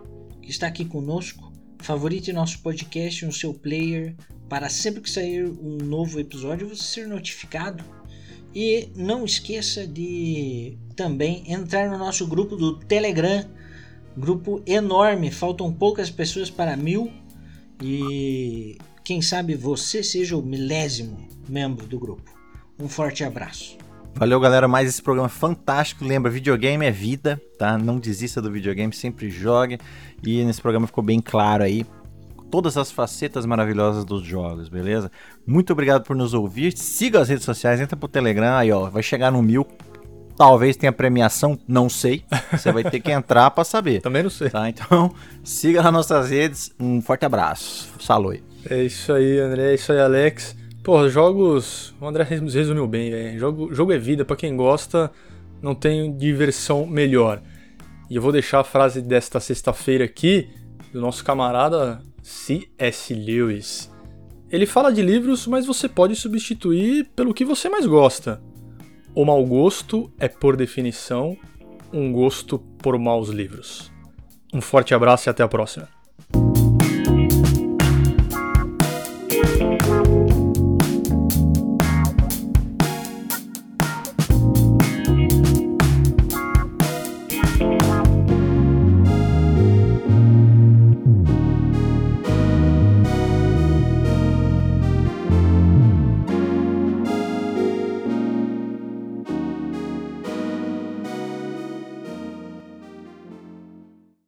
[0.42, 1.52] que está aqui conosco.
[1.80, 4.16] Favorite nosso podcast no seu player
[4.48, 7.84] para sempre que sair um novo episódio você ser notificado
[8.56, 13.46] e não esqueça de também entrar no nosso grupo do Telegram.
[14.16, 17.12] Grupo enorme, faltam poucas pessoas para mil.
[17.82, 22.32] E quem sabe você seja o milésimo membro do grupo.
[22.80, 23.78] Um forte abraço.
[24.14, 24.68] Valeu, galera.
[24.68, 26.06] Mais esse programa fantástico.
[26.06, 27.78] Lembra, videogame é vida, tá?
[27.78, 29.80] Não desista do videogame, sempre jogue.
[30.24, 31.86] E nesse programa ficou bem claro aí
[32.52, 35.10] todas as facetas maravilhosas dos jogos, beleza?
[35.48, 36.78] Muito obrigado por nos ouvir.
[36.78, 39.66] Siga as redes sociais, entra pro Telegram, aí ó, vai chegar no mil.
[40.36, 42.24] Talvez tenha premiação, não sei.
[42.52, 44.02] Você vai ter que entrar para saber.
[44.04, 44.50] Também não sei.
[44.50, 45.14] Tá, então
[45.44, 46.72] siga nas nossas redes.
[46.80, 47.90] Um forte abraço.
[48.00, 48.44] Salve.
[48.70, 49.72] É isso aí, André.
[49.72, 50.56] É isso aí, Alex.
[50.84, 51.94] Pô, jogos.
[52.02, 53.40] O André resumiu bem, velho.
[53.40, 54.26] Jogo, jogo é vida.
[54.26, 55.12] para quem gosta,
[55.62, 57.42] não tem diversão melhor.
[58.10, 60.50] E eu vou deixar a frase desta sexta-feira aqui,
[60.92, 63.14] do nosso camarada C.S.
[63.14, 63.92] Lewis.
[64.50, 68.42] Ele fala de livros, mas você pode substituir pelo que você mais gosta.
[69.14, 71.38] O mau gosto é, por definição,
[71.92, 73.92] um gosto por maus livros.
[74.54, 75.90] Um forte abraço e até a próxima.